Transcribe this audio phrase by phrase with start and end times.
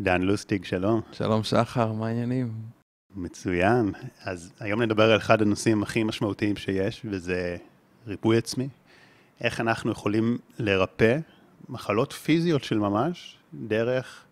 [0.00, 1.00] דן לוסטיג, שלום.
[1.12, 2.52] שלום שחר, מה העניינים?
[3.16, 3.92] מצוין.
[4.24, 7.56] אז היום נדבר על אחד הנושאים הכי משמעותיים שיש, וזה
[8.06, 8.68] ריפוי עצמי.
[9.40, 11.18] איך אנחנו יכולים לרפא
[11.68, 14.24] מחלות פיזיות של ממש דרך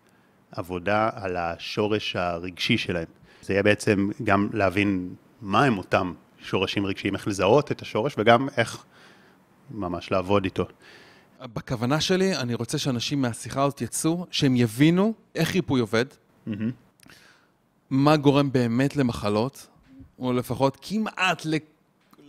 [0.51, 3.07] עבודה על השורש הרגשי שלהם.
[3.41, 8.47] זה יהיה בעצם גם להבין מה הם אותם שורשים רגשיים, איך לזהות את השורש וגם
[8.57, 8.85] איך
[9.71, 10.65] ממש לעבוד איתו.
[11.41, 16.05] בכוונה שלי, אני רוצה שאנשים מהשיחה הזאת יצאו, שהם יבינו איך ריפוי עובד,
[16.47, 17.11] Mm-hmm.
[17.89, 19.67] מה גורם באמת למחלות,
[20.19, 21.45] או לפחות כמעט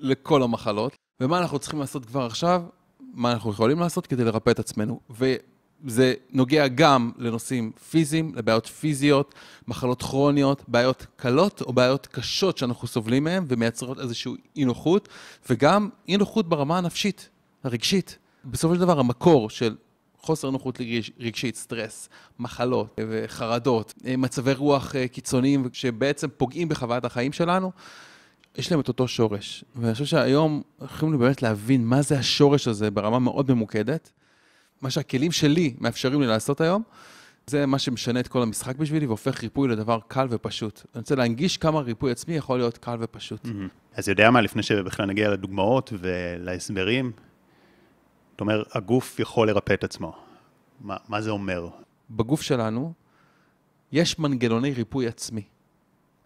[0.00, 2.62] לכל המחלות, ומה אנחנו צריכים לעשות כבר עכשיו,
[3.14, 5.00] מה אנחנו יכולים לעשות כדי לרפא את עצמנו.
[5.11, 9.34] וזה נוגע גם לנושאים פיזיים, לבעיות פיזיות,
[9.69, 15.09] מחלות כרוניות, בעיות קלות או בעיות קשות שאנחנו סובלים מהן ומייצרות איזושהי אי נוחות,
[15.50, 17.28] וגם אי נוחות ברמה הנפשית,
[17.64, 18.19] הרגשית.
[18.51, 19.77] בסופו של דבר, המקור של
[20.20, 22.09] חוסר נוחות רגש- רגשית, סטרס,
[22.39, 27.72] מחלות וחרדות, אה, מצבי רוח אה, קיצוניים שבעצם פוגעים בחוויית החיים שלנו,
[28.56, 29.64] יש להם את אותו שורש.
[29.77, 34.11] ואני חושב שהיום יכולים באמת להבין מה זה השורש הזה ברמה מאוד ממוקדת.
[34.83, 36.83] מה שהכלים שלי מאפשרים לי לעשות היום,
[37.47, 40.83] זה מה שמשנה את כל המשחק בשבילי והופך ריפוי לדבר קל ופשוט.
[40.94, 43.48] אני רוצה להנגיש כמה ריפוי עצמי יכול להיות קל ופשוט.
[43.94, 47.12] אז יודע מה, לפני שבכלל נגיע לדוגמאות ולהסברים,
[48.39, 50.12] אתה אומר, הגוף יכול לרפא את עצמו.
[50.81, 51.69] מה, מה זה אומר?
[52.11, 52.92] בגוף שלנו
[53.92, 55.42] יש מנגנוני ריפוי עצמי.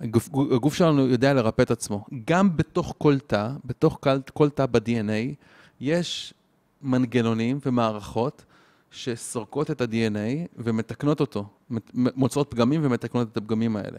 [0.01, 2.05] הגוף, הגוף שלנו יודע לרפא את עצמו.
[2.25, 5.35] גם בתוך כל תא, בתוך כל, כל תא ב-DNA,
[5.81, 6.35] יש
[6.83, 8.45] מנגנונים ומערכות
[8.91, 11.49] שסורקות את ה-DNA ומתקנות אותו,
[11.95, 13.99] מוצאות פגמים ומתקנות את הפגמים האלה.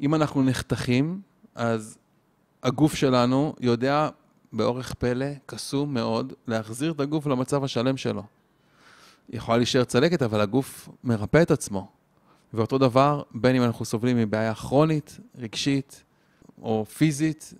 [0.00, 1.20] אם אנחנו נחתכים,
[1.54, 1.98] אז
[2.62, 4.08] הגוף שלנו יודע
[4.52, 8.22] באורך פלא, קסום מאוד, להחזיר את הגוף למצב השלם שלו.
[9.30, 11.90] יכולה להישאר צלקת, אבל הגוף מרפא את עצמו.
[12.54, 16.02] ואותו דבר, בין אם אנחנו סובלים מבעיה כרונית, רגשית
[16.62, 17.54] או פיזית,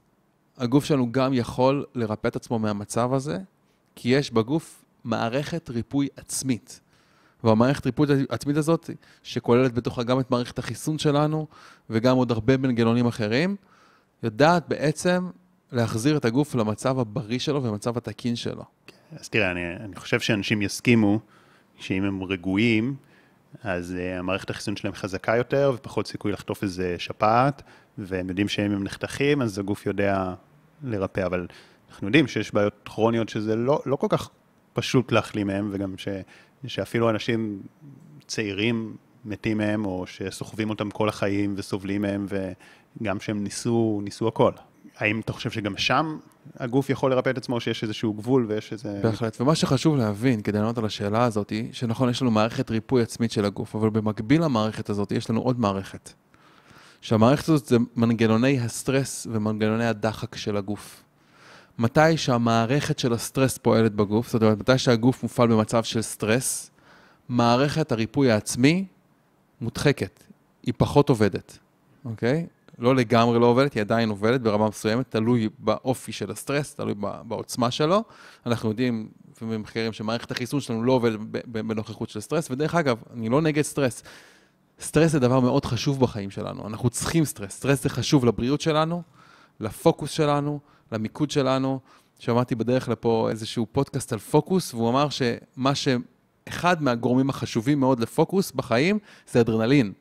[0.57, 3.39] הגוף שלנו גם יכול לרפא את עצמו מהמצב הזה,
[3.95, 6.81] כי יש בגוף מערכת ריפוי עצמית.
[7.45, 8.91] והמערכת ריפוי העצמית הזאת,
[9.23, 11.47] שכוללת בתוכה גם את מערכת החיסון שלנו
[11.91, 13.57] וגם עוד הרבה מנגנונים אחרים,
[14.23, 15.31] יודעת בעצם
[15.73, 18.65] להחזיר את הגוף למצב הבריא שלו ולמצב התקין שלו.
[19.17, 21.21] אז תראה, אני, אני חושב שאנשים יסכימו
[21.79, 22.97] שאם הם רגועים,
[23.63, 27.63] אז uh, המערכת החיסון שלהם חזקה יותר ופחות סיכוי לחטוף איזה שפעת,
[27.99, 30.35] והם יודעים שאם הם נחתכים, אז הגוף יודע
[30.83, 31.47] לרפא, אבל
[31.91, 34.31] אנחנו יודעים שיש בעיות כרוניות שזה לא, לא כל כך
[34.73, 36.09] פשוט להחלים מהם, וגם ש,
[36.67, 37.63] שאפילו אנשים
[38.27, 44.53] צעירים מתים מהם, או שסוחבים אותם כל החיים וסובלים מהם, וגם שהם ניסו, ניסו הכל.
[44.97, 46.19] האם אתה חושב שגם שם
[46.57, 49.01] הגוף יכול לרפא את עצמו, שיש איזשהו גבול ויש איזה...
[49.03, 49.41] בהחלט.
[49.41, 53.31] ומה שחשוב להבין, כדי לענות על השאלה הזאת, היא שנכון, יש לנו מערכת ריפוי עצמית
[53.31, 56.13] של הגוף, אבל במקביל למערכת הזאת, יש לנו עוד מערכת.
[57.01, 61.03] שהמערכת הזאת זה מנגנוני הסטרס ומנגנוני הדחק של הגוף.
[61.79, 66.71] מתי שהמערכת של הסטרס פועלת בגוף, זאת אומרת, מתי שהגוף מופעל במצב של סטרס,
[67.29, 68.85] מערכת הריפוי העצמי
[69.61, 70.25] מודחקת,
[70.63, 71.59] היא פחות עובדת,
[72.05, 72.47] אוקיי?
[72.79, 76.95] לא לגמרי לא עובדת, היא עדיין עובדת ברמה מסוימת, תלוי באופי של הסטרס, תלוי
[77.25, 78.03] בעוצמה שלו.
[78.47, 79.09] אנחנו יודעים
[79.41, 84.03] במחקרים שמערכת החיסון שלנו לא עובדת בנוכחות של סטרס, ודרך אגב, אני לא נגד סטרס.
[84.81, 87.53] סטרס זה דבר מאוד חשוב בחיים שלנו, אנחנו צריכים סטרס.
[87.53, 89.03] סטרס זה חשוב לבריאות שלנו,
[89.61, 90.61] לפוקוס שלנו,
[90.93, 91.81] למיקוד שלנו.
[92.19, 98.53] שמעתי בדרך לפה איזשהו פודקאסט על פוקוס, והוא אמר שמה שאחד מהגורמים החשובים מאוד לפוקוס
[98.53, 98.99] בחיים
[99.31, 99.93] זה אדרנלין.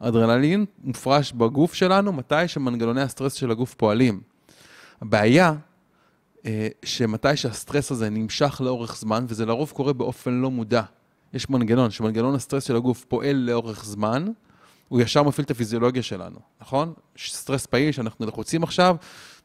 [0.00, 4.20] אדרנלין מופרש בגוף שלנו מתי שמנגנוני הסטרס של הגוף פועלים.
[5.00, 5.54] הבעיה,
[6.46, 10.82] אה, שמתי שהסטרס הזה נמשך לאורך זמן, וזה לרוב קורה באופן לא מודע.
[11.34, 14.26] יש מנגנון, שמנגנון הסטרס של הגוף פועל לאורך זמן,
[14.88, 16.92] הוא ישר מפעיל את הפיזיולוגיה שלנו, נכון?
[17.18, 18.96] סטרס פעיל שאנחנו לחוצים עכשיו,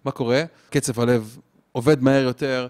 [0.06, 0.44] מה קורה?
[0.70, 1.38] קצב הלב
[1.72, 2.68] עובד מהר יותר,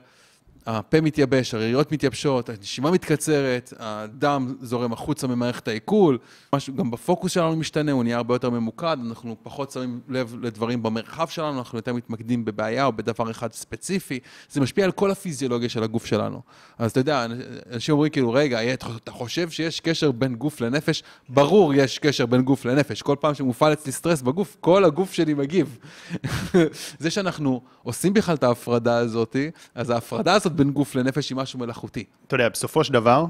[0.65, 6.17] הפה מתייבש, הריריות מתייבשות, הנשימה מתקצרת, הדם זורם החוצה ממערכת העיכול,
[6.55, 10.83] משהו גם בפוקוס שלנו משתנה, הוא נהיה הרבה יותר ממוקד, אנחנו פחות שמים לב לדברים
[10.83, 14.19] במרחב שלנו, אנחנו יותר מתמקדים בבעיה או בדבר אחד ספציפי,
[14.49, 16.41] זה משפיע על כל הפיזיולוגיה של הגוף שלנו.
[16.77, 17.25] אז אתה יודע,
[17.73, 21.03] אנשים אומרים כאילו, רגע, אתה חושב שיש קשר בין גוף לנפש?
[21.29, 23.01] ברור יש קשר בין גוף לנפש.
[23.01, 25.77] כל פעם שמופעל אצלי סטרס בגוף, כל הגוף שלי מגיב.
[26.99, 29.35] זה שאנחנו עושים בכלל את ההפרדה הזאת,
[29.75, 32.03] אז ההפרדה הזאת בין גוף לנפש היא משהו מלאכותי.
[32.27, 33.25] אתה יודע, בסופו של דבר,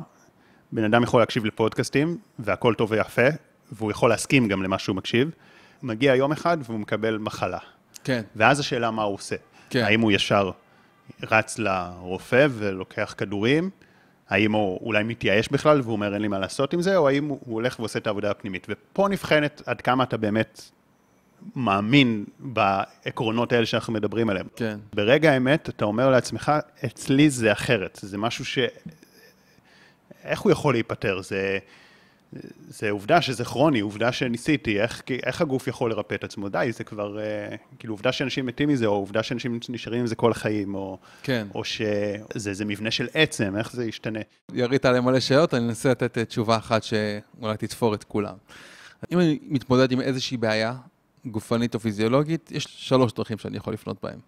[0.72, 3.28] בן אדם יכול להקשיב לפודקאסטים, והכל טוב ויפה,
[3.72, 5.32] והוא יכול להסכים גם למה שהוא מקשיב.
[5.84, 7.58] מגיע יום אחד והוא מקבל מחלה.
[8.04, 8.22] כן.
[8.36, 9.36] ואז השאלה מה הוא עושה.
[9.70, 9.84] כן.
[9.84, 10.52] האם הוא ישר
[11.32, 13.70] רץ לרופא ולוקח כדורים,
[14.30, 17.28] האם הוא אולי מתייאש בכלל והוא אומר אין לי מה לעשות עם זה, או האם
[17.28, 18.68] הוא הולך ועושה את העבודה הפנימית.
[18.70, 20.62] ופה נבחנת עד כמה אתה באמת
[21.56, 24.48] מאמין בעקרונות האלה שאנחנו מדברים עליהם.
[24.56, 24.80] כן.
[24.94, 26.52] ברגע האמת, אתה אומר לעצמך,
[26.86, 28.60] אצלי זה אחרת, זה משהו ש...
[30.24, 31.22] איך הוא יכול להיפטר?
[31.22, 31.60] זה,
[32.70, 36.50] זה עובדה שזה כרוני, עובדה שניסיתי, איך, איך הגוף יכול לרפא את עצמו?
[36.50, 40.16] די, זה כבר, אה, כאילו, עובדה שאנשים מתים מזה, או עובדה שאנשים נשארים עם זה
[40.16, 41.48] כל החיים, או, כן.
[41.56, 44.20] או שזה מבנה של עצם, איך זה ישתנה?
[44.54, 48.36] ירית עליהם מלא שאלות, אני אנסה לתת אה, תשובה אחת שאולי תתפור את כולם.
[49.12, 50.74] אם אני מתמודד עם איזושהי בעיה,
[51.26, 54.20] גופנית או פיזיולוגית, יש שלוש דרכים שאני יכול לפנות בהן.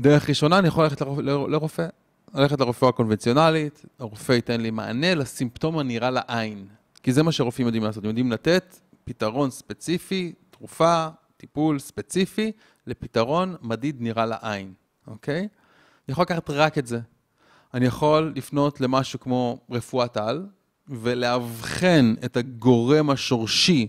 [0.00, 1.00] דרך ראשונה, אני יכול ללכת
[1.48, 1.86] לרופא,
[2.34, 6.66] ללכת לרופאה הקונבנציונלית, הרופא ייתן לי מענה לסימפטום הנראה לעין.
[7.02, 12.52] כי זה מה שרופאים יודעים לעשות, הם יודעים לתת פתרון ספציפי, תרופה, טיפול ספציפי,
[12.86, 14.72] לפתרון מדיד נראה לעין,
[15.06, 15.38] אוקיי?
[15.38, 15.48] אני
[16.12, 17.00] יכול לקחת רק את זה.
[17.74, 20.46] אני יכול לפנות למשהו כמו רפואת על,
[20.88, 23.88] ולאבחן את הגורם השורשי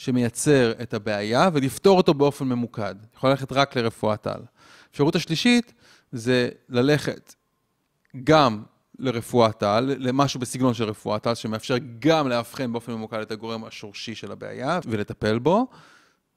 [0.00, 2.94] שמייצר את הבעיה, ולפתור אותו באופן ממוקד.
[3.16, 4.42] יכול ללכת רק לרפואת על.
[4.88, 5.72] האפשרות השלישית
[6.12, 7.34] זה ללכת
[8.24, 8.62] גם
[8.98, 14.14] לרפואת על, למשהו בסגנון של רפואת על, שמאפשר גם לאבחן באופן ממוקד את הגורם השורשי
[14.14, 15.66] של הבעיה ולטפל בו,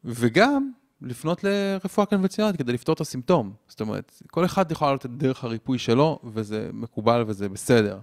[0.06, 0.72] וגם
[1.02, 3.54] לפנות לרפואה קונבנציונלית כדי לפתור את הסימפטום.
[3.68, 8.00] זאת אומרת, כל אחד יכול לעלות את דרך הריפוי שלו, וזה מקובל וזה בסדר.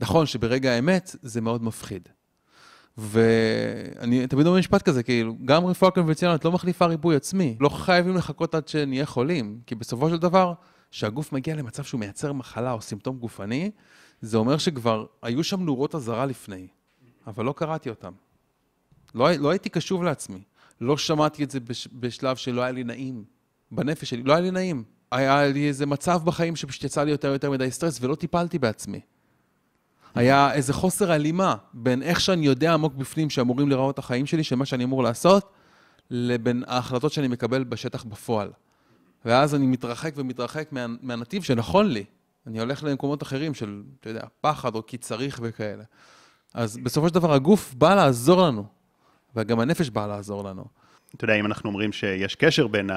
[0.00, 2.08] נכון שברגע האמת זה מאוד מפחיד.
[3.00, 7.56] ואני תמיד אומר משפט כזה, כאילו, גם רפואה קונבנציונלית לא מחליפה ריפוי עצמי.
[7.60, 10.52] לא חייבים לחכות עד שנהיה חולים, כי בסופו של דבר,
[10.90, 13.70] כשהגוף מגיע למצב שהוא מייצר מחלה או סימפטום גופני,
[14.20, 16.66] זה אומר שכבר היו שם נורות אזהרה לפני,
[17.26, 18.12] אבל לא קראתי אותם.
[19.14, 20.42] לא, לא הייתי קשוב לעצמי.
[20.80, 23.24] לא שמעתי את זה בש, בשלב שלא היה לי נעים.
[23.72, 24.84] בנפש שלי, לא היה לי נעים.
[25.12, 29.00] היה לי איזה מצב בחיים שפשוט יצא לי יותר ויותר מדי סטרס ולא טיפלתי בעצמי.
[30.14, 34.44] היה איזה חוסר הלימה בין איך שאני יודע עמוק בפנים שאמורים לראות את החיים שלי,
[34.44, 35.52] של מה שאני אמור לעשות,
[36.10, 38.50] לבין ההחלטות שאני מקבל בשטח בפועל.
[39.24, 42.04] ואז אני מתרחק ומתרחק מה, מהנתיב שנכון לי.
[42.46, 45.84] אני הולך למקומות אחרים של, אתה יודע, פחד או כי צריך וכאלה.
[46.54, 48.64] אז בסופו של דבר הגוף בא לעזור לנו,
[49.36, 50.64] וגם הנפש באה לעזור לנו.
[51.16, 52.90] אתה יודע, אם אנחנו אומרים שיש קשר בין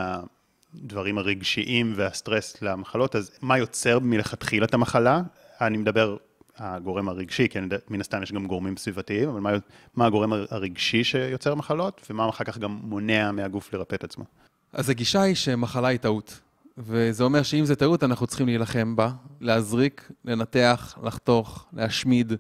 [0.74, 5.22] הדברים הרגשיים והסטרס למחלות, אז מה יוצר מלכתחילה את המחלה?
[5.62, 6.18] אני מדבר
[6.58, 7.60] הגורם הרגשי, כי
[7.90, 9.52] מן הסתם יש גם גורמים סביבתיים, אבל מה,
[9.96, 14.26] מה הגורם הרגשי שיוצר מחלות, ומה אחר כך גם מונע מהגוף לרפא את עצמו.
[14.74, 16.42] אז הגישה היא שמחלה היא טעות,
[16.78, 19.12] וזה אומר שאם זה טעות, אנחנו צריכים להילחם בה,
[19.42, 22.34] להזריק, לנתח, לחתוך, להשמיד,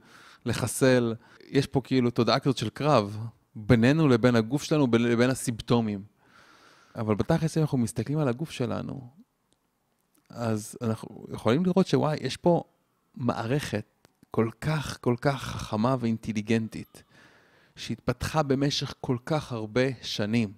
[0.45, 1.15] לחסל.
[1.49, 3.17] יש פה כאילו תודעה כזאת של קרב,
[3.55, 6.03] בינינו לבין הגוף שלנו, לבין הסימפטומים.
[6.95, 9.09] אבל בתכלס, אם אנחנו מסתכלים על הגוף שלנו,
[10.29, 12.63] אז אנחנו יכולים לראות שוואי, יש פה
[13.15, 13.85] מערכת
[14.35, 17.03] כל כך, כל כך חכמה ואינטליגנטית,
[17.75, 20.51] שהתפתחה במשך כל כך הרבה שנים,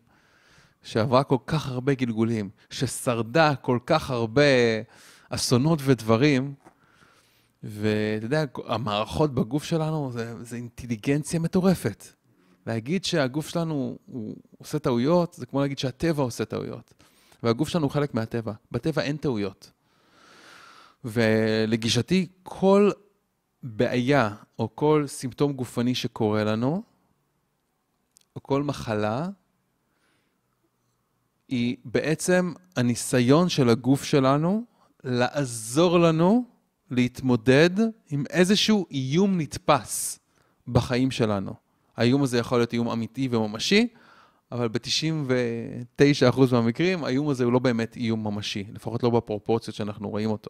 [0.83, 4.41] שעברה כל כך הרבה גלגולים, ששרדה כל כך הרבה
[5.29, 6.53] אסונות ודברים,
[7.63, 12.05] ואתה יודע, המערכות בגוף שלנו זה, זה אינטליגנציה מטורפת.
[12.67, 16.93] להגיד שהגוף שלנו הוא עושה טעויות, זה כמו להגיד שהטבע עושה טעויות.
[17.43, 18.53] והגוף שלנו הוא חלק מהטבע.
[18.71, 19.71] בטבע אין טעויות.
[21.05, 22.91] ולגישתי, כל
[23.67, 24.29] בעיה
[24.59, 26.83] או כל סימפטום גופני שקורה לנו,
[28.35, 29.29] או כל מחלה,
[31.47, 34.63] היא בעצם הניסיון של הגוף שלנו
[35.03, 36.45] לעזור לנו
[36.91, 37.69] להתמודד
[38.09, 40.19] עם איזשהו איום נתפס
[40.67, 41.53] בחיים שלנו.
[41.97, 43.87] האיום הזה יכול להיות איום אמיתי וממשי,
[44.51, 50.29] אבל ב-99% מהמקרים האיום הזה הוא לא באמת איום ממשי, לפחות לא בפרופורציות שאנחנו רואים
[50.29, 50.49] אותו.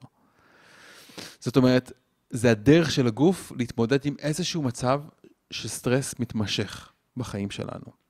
[1.40, 1.92] זאת אומרת,
[2.30, 5.02] זה הדרך של הגוף להתמודד עם איזשהו מצב
[5.52, 8.06] שסטרס מתמשך בחיים שלנו.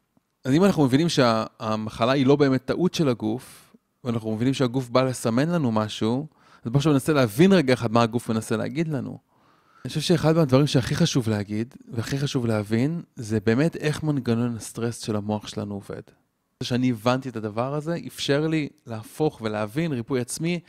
[0.46, 5.04] אז אם אנחנו מבינים שהמחלה היא לא באמת טעות של הגוף, ואנחנו מבינים שהגוף בא
[5.04, 6.28] לסמן לנו משהו,
[6.64, 9.18] אז בואו עכשיו ננסה להבין רגע אחד מה הגוף מנסה להגיד לנו.
[9.86, 15.00] אני חושב שאחד מהדברים שהכי חשוב להגיד, והכי חשוב להבין, זה באמת איך מנגנון הסטרס
[15.00, 16.02] של המוח שלנו עובד.
[16.60, 20.60] כשאני הבנתי את הדבר הזה, אפשר לי להפוך ולהבין ריפוי עצמי,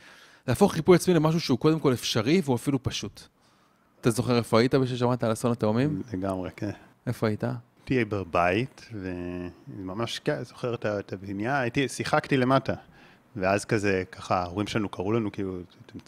[0.47, 3.27] להפוך ריפוי עצמי למשהו שהוא קודם כל אפשרי והוא אפילו פשוט.
[4.01, 6.01] אתה זוכר איפה היית בששמעת על אסון התאומים?
[6.13, 6.71] לגמרי, כן.
[7.07, 7.43] איפה היית?
[7.89, 12.73] הייתי בבית, וממש, כן, זוכר את הבניין, הייתי, שיחקתי למטה.
[13.35, 15.99] ואז כזה, ככה, ההורים שלנו קראו לנו, כאילו, אתם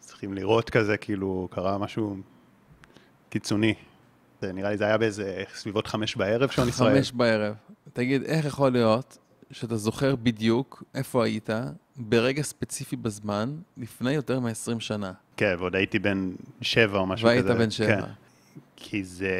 [0.00, 2.16] צריכים לראות כזה, כאילו, קרה משהו
[3.30, 3.74] קיצוני.
[4.42, 6.96] זה, נראה לי זה היה באיזה סביבות חמש בערב שעון ישראל.
[6.96, 7.54] חמש בערב.
[7.92, 9.18] תגיד, איך יכול להיות
[9.50, 11.50] שאתה זוכר בדיוק איפה היית
[11.98, 15.12] ברגע ספציפי בזמן, לפני יותר מ-20 שנה.
[15.36, 17.54] כן, ועוד הייתי בן שבע או משהו והיית כזה.
[17.54, 18.00] בן שבע.
[18.02, 18.12] כן.
[18.76, 19.30] כי זה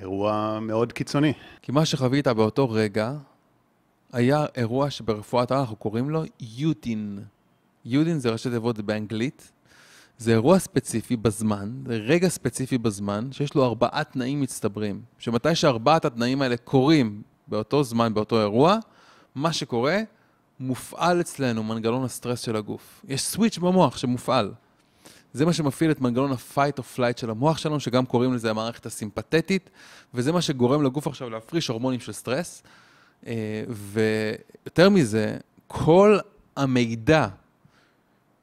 [0.00, 1.32] אירוע מאוד קיצוני.
[1.62, 3.12] כי מה שחווית באותו רגע
[4.12, 7.18] היה אירוע שברפואת העם אנחנו קוראים לו יודין.
[7.84, 9.50] יודין זה ראשי תיבות באנגלית.
[10.18, 15.02] זה אירוע ספציפי בזמן, זה רגע ספציפי בזמן, שיש לו ארבעה תנאים מצטברים.
[15.18, 18.78] שמתי שארבעת התנאים האלה קורים באותו זמן, באותו אירוע,
[19.34, 20.00] מה שקורה,
[20.60, 23.04] מופעל אצלנו מנגנון הסטרס של הגוף.
[23.08, 24.52] יש סוויץ' במוח שמופעל.
[25.32, 28.86] זה מה שמפעיל את מנגנון ה-fight or flight של המוח שלנו, שגם קוראים לזה המערכת
[28.86, 29.70] הסימפתטית,
[30.14, 32.62] וזה מה שגורם לגוף עכשיו להפריש הורמונים של סטרס.
[33.26, 36.18] אה, ויותר מזה, כל
[36.56, 37.28] המידע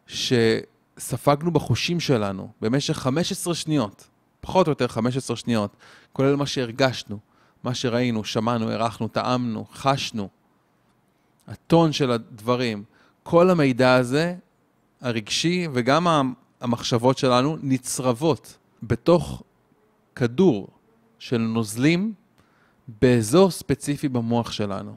[0.08, 4.08] שספגנו בחושים שלנו במשך 15 שניות,
[4.42, 5.76] פחות או יותר 15 שניות,
[6.14, 7.20] כולל מה שהרגשנו,
[7.64, 10.30] מה שראינו, שמענו, הערכנו, טעמנו, חשנו,
[11.52, 12.84] הטון של הדברים,
[13.24, 14.36] כל המידע הזה,
[15.02, 19.44] הרגשי וגם המחשבות שלנו, נצרבות בתוך
[20.16, 20.68] כדור
[21.20, 22.14] של נוזלים
[23.02, 24.96] באזור ספציפי במוח שלנו.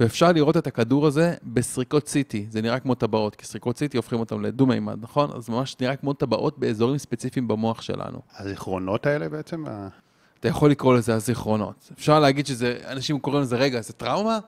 [0.00, 4.20] ואפשר לראות את הכדור הזה בסריקות CT, זה נראה כמו טבעות, כי סריקות CT הופכים
[4.20, 5.30] אותם לדו-מימד, נכון?
[5.34, 8.18] אז ממש נראה כמו טבעות באזורים ספציפיים במוח שלנו.
[8.36, 9.64] הזיכרונות האלה בעצם?
[10.40, 11.90] אתה יכול לקרוא לזה הזיכרונות.
[11.94, 14.38] אפשר להגיד שזה, אנשים קוראים לזה, רגע, זה טראומה?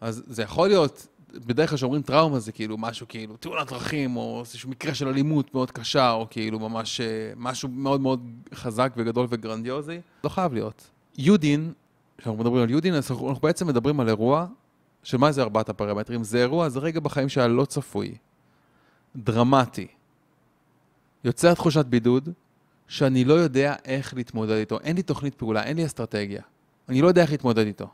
[0.00, 4.40] אז זה יכול להיות, בדרך כלל כשאומרים טראומה זה כאילו משהו כאילו תאונת דרכים, או
[4.40, 9.26] איזשהו מקרה של אלימות מאוד קשה, או כאילו ממש אה, משהו מאוד מאוד חזק וגדול
[9.30, 10.00] וגרנדיוזי.
[10.24, 10.90] לא חייב להיות.
[11.18, 11.72] יודין,
[12.18, 14.46] כשאנחנו מדברים על יודין, אז אנחנו בעצם מדברים על אירוע,
[15.02, 16.24] של מה זה ארבעת הפרמטרים?
[16.24, 18.14] זה אירוע, זה רגע בחיים שהיה לא צפוי,
[19.16, 19.86] דרמטי,
[21.24, 22.28] יוצר תחושת בידוד,
[22.88, 24.80] שאני לא יודע איך להתמודד איתו.
[24.80, 26.42] אין לי תוכנית פעולה, אין לי אסטרטגיה.
[26.88, 27.88] אני לא יודע איך להתמודד איתו.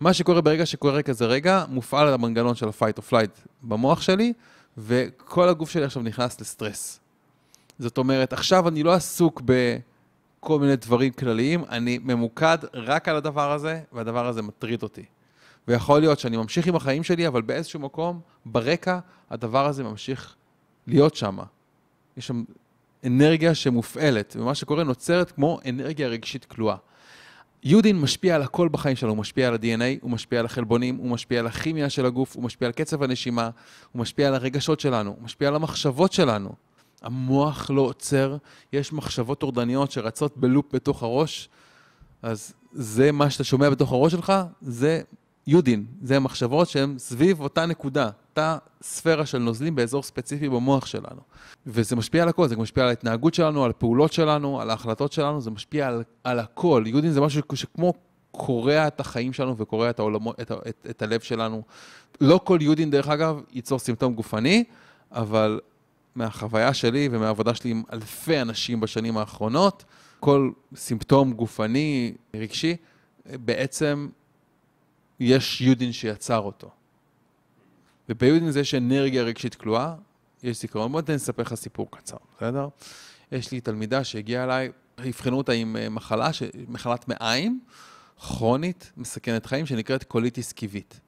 [0.00, 4.32] מה שקורה ברגע שקורה כזה רגע, מופעל על המנגנון של ה-fight or flight במוח שלי,
[4.78, 7.00] וכל הגוף שלי עכשיו נכנס לסטרס.
[7.78, 13.52] זאת אומרת, עכשיו אני לא עסוק בכל מיני דברים כלליים, אני ממוקד רק על הדבר
[13.52, 15.04] הזה, והדבר הזה מטריד אותי.
[15.68, 18.98] ויכול להיות שאני ממשיך עם החיים שלי, אבל באיזשהו מקום, ברקע,
[19.30, 20.34] הדבר הזה ממשיך
[20.86, 21.38] להיות שם.
[22.16, 22.44] יש שם
[23.06, 26.76] אנרגיה שמופעלת, ומה שקורה נוצרת כמו אנרגיה רגשית כלואה.
[27.64, 31.10] יודין משפיע על הכל בחיים שלנו, הוא משפיע על ה-DNA, הוא משפיע על החלבונים, הוא
[31.10, 33.50] משפיע על הכימיה של הגוף, הוא משפיע על קצב הנשימה,
[33.92, 36.52] הוא משפיע על הרגשות שלנו, הוא משפיע על המחשבות שלנו.
[37.02, 38.36] המוח לא עוצר,
[38.72, 41.48] יש מחשבות טורדניות שרצות בלופ בתוך הראש,
[42.22, 45.00] אז זה מה שאתה שומע בתוך הראש שלך, זה
[45.46, 51.20] יודין, זה המחשבות שהן סביב אותה נקודה, אותה ספירה של נוזלים באזור ספציפי במוח שלנו.
[51.66, 55.40] וזה משפיע על הכל, זה משפיע על ההתנהגות שלנו, על הפעולות שלנו, על ההחלטות שלנו,
[55.40, 56.84] זה משפיע על, על הכל.
[56.86, 57.92] יודין זה משהו שכמו
[58.30, 61.62] קורע את החיים שלנו וקורע את, העולמות, את, את, את הלב שלנו.
[62.20, 64.64] לא כל יודין, דרך אגב, ייצור סימפטום גופני,
[65.12, 65.60] אבל
[66.14, 69.84] מהחוויה שלי ומהעבודה שלי עם אלפי אנשים בשנים האחרונות,
[70.20, 72.76] כל סימפטום גופני, רגשי,
[73.26, 74.08] בעצם
[75.20, 76.70] יש UDIN שיצר אותו.
[78.08, 79.94] וב UDIN הזה יש אנרגיה רגשית כלואה,
[80.42, 80.92] יש זיכרון.
[80.92, 82.68] בוא תן לי לספר לך סיפור קצר, בסדר?
[83.32, 84.70] יש לי תלמידה שהגיעה אליי,
[85.08, 86.42] אבחנו אותה עם אה, מחלה, ש...
[86.68, 87.60] מחלת מעיים,
[88.20, 91.00] כרונית, מסכנת חיים, שנקראת קוליטיס כיבית.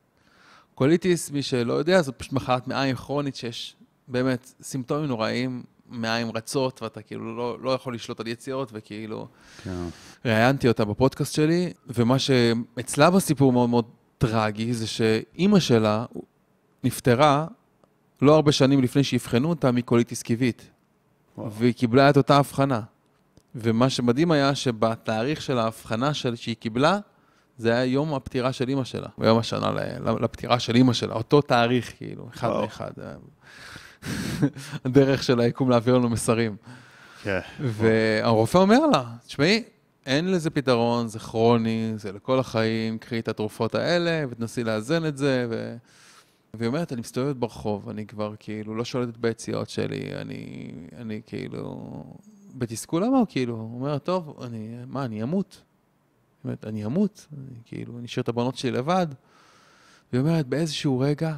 [0.74, 3.76] קוליטיס, מי שלא יודע, זו פשוט מחלת מעיים כרונית שיש
[4.08, 9.28] באמת סימפטומים נוראיים, מעיים רצות, ואתה כאילו לא, לא יכול לשלוט על יציאות, וכאילו...
[9.64, 9.88] כן.
[10.24, 13.84] ראיינתי אותה בפודקאסט שלי, ומה שאצלה בסיפור מאוד מאוד
[14.18, 16.04] טרגי, זה שאימא שלה
[16.84, 17.46] נפטרה
[18.22, 20.70] לא הרבה שנים לפני שאבחנו אותה מקוליטיס קיבית.
[21.50, 22.80] והיא קיבלה את אותה הבחנה.
[23.54, 26.98] ומה שמדהים היה שבתאריך של ההבחנה של, שהיא קיבלה,
[27.58, 31.40] זה היה יום הפטירה של אימא שלה, ביום השנה ל- לפטירה של אימא שלה, אותו
[31.40, 32.60] תאריך, כאילו, אחד וואו.
[32.62, 32.90] מאחד.
[34.84, 36.56] הדרך של היקום להעביר לנו מסרים.
[37.22, 37.40] כן.
[37.60, 39.62] והרופא אומר לה, תשמעי,
[40.06, 45.16] אין לזה פתרון, זה כרוני, זה לכל החיים, קחי את התרופות האלה ותנסי לאזן את
[45.16, 45.46] זה.
[45.50, 45.76] ו...
[46.54, 52.04] והיא אומרת, אני מסתובבת ברחוב, אני כבר כאילו לא שולטת ביציאות שלי, אני, אני כאילו
[52.54, 55.62] בתסכול הוא כאילו, הוא אומר, טוב, אני, מה, אני אמות.
[55.62, 59.06] היא אומרת, אני אמות, אני, כאילו, אני אשאיר את הבנות שלי לבד.
[60.12, 61.36] והיא אומרת, באיזשהו רגע,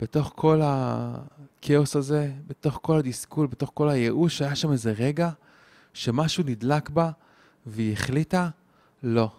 [0.00, 5.30] בתוך כל הכאוס הזה, בתוך כל התסכול, בתוך כל הייאוש, היה שם איזה רגע
[5.94, 7.10] שמשהו נדלק בה,
[7.66, 8.48] והיא החליטה,
[9.02, 9.30] לא,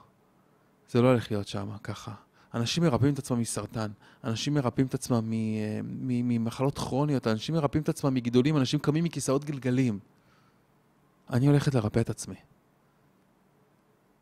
[0.89, 2.24] זה לא הולך להיות שם ככה.
[2.55, 3.91] אנשים מרפאים את עצמם מסרטן,
[4.23, 9.45] אנשים מרפאים את עצמם מ- ממחלות כרוניות, אנשים מרפאים את עצמם מגידולים, אנשים קמים מכיסאות
[9.45, 9.99] גלגלים.
[11.29, 12.35] אני הולכת לרפא את עצמי.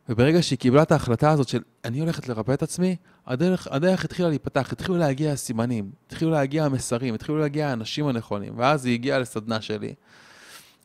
[0.10, 4.30] וברגע שהיא קיבלה את ההחלטה הזאת של אני הולכת לרפא את עצמי, הדרך, הדרך התחילה
[4.30, 9.62] להיפתח, התחילו להגיע הסימנים, התחילו להגיע המסרים, התחילו להגיע האנשים הנכונים, ואז היא הגיעה לסדנה
[9.62, 9.94] שלי,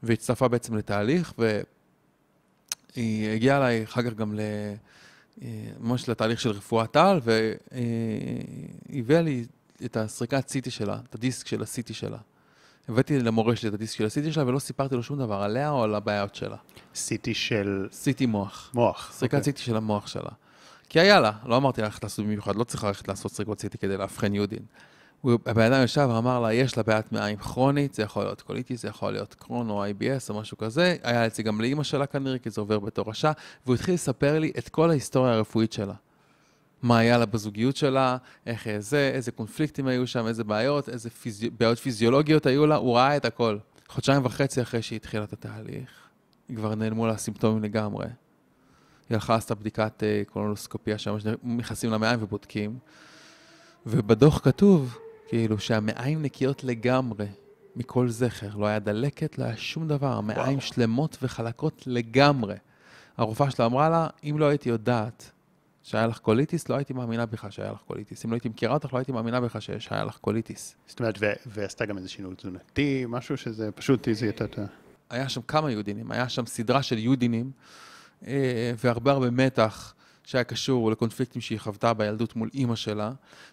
[0.02, 4.40] והצטרפה בעצם לתהליך, והיא הגיעה אליי אחר כך גם ל...
[5.80, 9.44] ממש לתהליך של רפואת על, והיא הביאה לי
[9.84, 12.18] את הסריקת CT שלה, את הדיסק של ה-CT שלה.
[12.88, 15.82] הבאתי למורה שלי את הדיסק של ה-CT שלה ולא סיפרתי לו שום דבר עליה או
[15.82, 16.56] על הבעיות שלה.
[16.94, 18.70] CT של CT מוח.
[18.74, 19.12] מוח.
[19.12, 19.52] סריקת אוקיי.
[19.52, 20.30] CT של המוח שלה.
[20.88, 23.76] כי היה לה, לא אמרתי לה ללכת לעשות במיוחד, לא צריך ללכת לעשות סריקות CT
[23.80, 24.62] כדי לאבחן UDIN.
[25.24, 28.88] הבן אדם ישב ואמר לה, יש לה בעיית מעיים כרונית, זה יכול להיות קוליטיס, זה
[28.88, 30.96] יכול להיות קרוהן או IBS או משהו כזה.
[31.02, 33.32] היה אצלי גם לאימא שלה כנראה, כי זה עובר בתורשה,
[33.64, 35.94] והוא התחיל לספר לי את כל ההיסטוריה הרפואית שלה.
[36.82, 41.50] מה היה לה בזוגיות שלה, איך זה, איזה קונפליקטים היו שם, איזה בעיות, איזה פיזי...
[41.50, 43.58] בעיות פיזיולוגיות היו לה, הוא ראה את הכל.
[43.88, 45.90] חודשיים וחצי אחרי שהיא התחילה את התהליך,
[46.56, 48.06] כבר נעלמו לה הסימפטומים לגמרי.
[48.06, 52.78] היא הלכה, עשתה בדיקת אה, קולונוסקופיה שם, נכנסים למעיים ובודקים,
[53.86, 57.26] ובדוח כתוב, כאילו, שהמעיים נקיות לגמרי
[57.76, 58.56] מכל זכר.
[58.56, 60.60] לא היה דלקת, לא היה שום דבר, המעיים וואו.
[60.60, 62.54] שלמות וחלקות לגמרי.
[63.16, 65.30] הרופאה שלה אמרה לה, אם לא הייתי יודעת
[65.82, 68.24] שהיה לך קוליטיס, לא הייתי מאמינה בכלל שהיה לך קוליטיס.
[68.24, 70.74] אם לא הייתי מכירה אותך, לא הייתי מאמינה בכלל שהיה לך קוליטיס.
[70.86, 74.64] זאת אומרת, ועשתה גם איזה שינוי תזונתי, משהו שזה פשוט הזיע את ה...
[75.10, 77.50] היה שם כמה יהודינים, היה שם סדרה של יהודינים,
[78.26, 79.94] אה, והרבה הרבה מתח
[80.28, 83.12] שהיה קשור לקונפליקטים שהיא חוותה בילדות מול אימא שלה,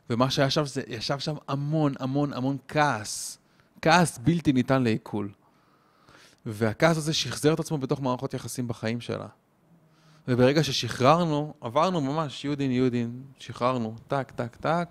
[0.09, 3.37] ומה שהיה שם זה, ישב שם המון המון המון כעס,
[3.81, 5.29] כעס בלתי ניתן לעיכול.
[6.45, 9.27] והכעס הזה שחזר את עצמו בתוך מערכות יחסים בחיים שלה.
[10.27, 14.89] וברגע ששחררנו, עברנו ממש יהודין יהודין, שחררנו, טק, טק, טק,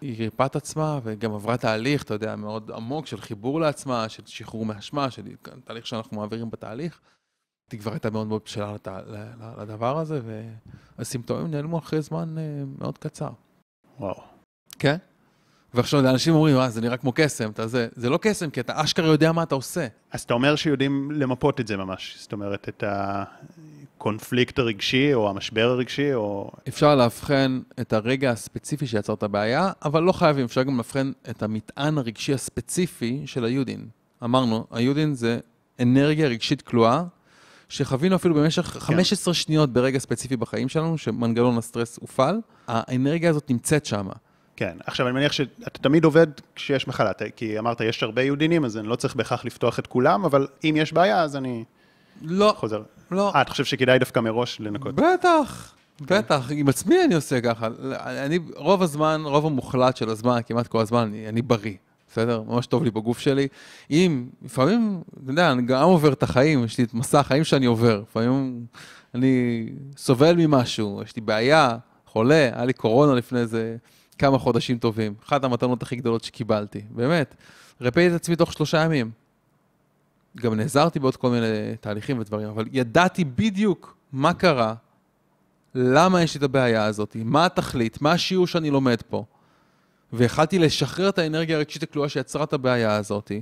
[0.00, 4.22] היא ריפאה את עצמה וגם עברה תהליך, אתה יודע, מאוד עמוק של חיבור לעצמה, של
[4.26, 5.22] שחרור מאשמה, של
[5.64, 7.00] תהליך שאנחנו מעבירים בתהליך.
[7.72, 8.76] היא כבר הייתה מאוד מאוד בשלה
[9.58, 10.20] לדבר הזה,
[10.98, 12.42] והסימפטומים נעלמו אחרי זמן אה,
[12.78, 13.30] מאוד קצר.
[14.00, 14.22] וואו.
[14.78, 14.96] כן?
[15.74, 18.72] ועכשיו אנשים אומרים, אה, זה נראה כמו קסם, אתה זה, זה לא קסם, כי אתה
[18.84, 19.86] אשכרה יודע מה אתה עושה.
[20.12, 25.68] אז אתה אומר שיודעים למפות את זה ממש, זאת אומרת, את הקונפליקט הרגשי, או המשבר
[25.68, 26.50] הרגשי, או...
[26.68, 31.42] אפשר לאבחן את הרגע הספציפי שיצר את הבעיה, אבל לא חייבים, אפשר גם לאבחן את
[31.42, 33.88] המטען הרגשי הספציפי של היודין.
[34.24, 35.40] אמרנו, היודין זה
[35.82, 37.02] אנרגיה רגשית כלואה,
[37.68, 43.86] שחווינו אפילו במשך 15 שניות ברגע ספציפי בחיים שלנו, שמנגנון הסטרס הופעל, האנרגיה הזאת נמצאת
[43.86, 44.08] שם.
[44.56, 48.76] כן, עכשיו אני מניח שאתה תמיד עובד כשיש מחלה, כי אמרת, יש הרבה יהודינים, אז
[48.76, 51.64] אני לא צריך בהכרח לפתוח את כולם, אבל אם יש בעיה, אז אני
[52.22, 52.82] לא, חוזר.
[53.10, 53.32] לא.
[53.34, 54.94] אה, אתה חושב שכדאי דווקא מראש לנקות?
[54.94, 57.68] בטח, בטח, עם עצמי אני עושה ככה.
[58.06, 61.74] אני, רוב הזמן, רוב המוחלט של הזמן, כמעט כל הזמן, אני, אני בריא,
[62.18, 62.42] בסדר?
[62.46, 63.48] ממש טוב לי בגוף שלי.
[63.90, 67.66] אם, לפעמים, אתה יודע, אני גם עובר את החיים, יש לי את מסע החיים שאני
[67.66, 68.02] עובר.
[68.10, 68.66] לפעמים
[69.14, 71.76] אני סובל ממשהו, יש לי בעיה,
[72.06, 73.76] חולה, היה לי קורונה לפני איזה
[74.18, 75.14] כמה חודשים טובים.
[75.26, 77.34] אחת המתנות הכי גדולות שקיבלתי, באמת.
[77.80, 79.10] רפאתי את עצמי תוך שלושה ימים.
[80.36, 81.46] גם נעזרתי בעוד כל מיני
[81.80, 84.74] תהליכים ודברים, אבל ידעתי בדיוק מה קרה,
[85.74, 89.24] למה יש לי את הבעיה הזאת, מה התכלית, מה השיעור שאני לומד פה.
[90.12, 93.32] והחלטתי לשחרר את האנרגיה הרגשית הכלואה שיצרה את הבעיה הזאת,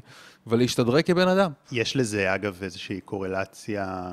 [0.47, 1.51] ולהשתדרג כבן אדם.
[1.73, 4.09] יש לזה, אגב, איזושהי קורלציה,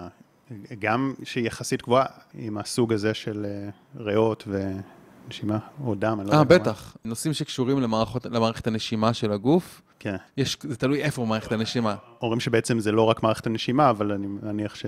[0.80, 3.70] גם שהיא יחסית גבוהה, עם הסוג הזה של אה,
[4.04, 6.56] ריאות ונשימה, או דם, אני לא אה, יודע.
[6.56, 6.64] כמה.
[6.64, 6.98] בטח.
[7.06, 10.16] נושאים שקשורים למערכות, למערכת הנשימה של הגוף, כן.
[10.38, 11.96] יש, זה תלוי איפה מערכת הנשימה.
[12.22, 14.86] אומרים שבעצם זה לא רק מערכת הנשימה, אבל אני מניח ש...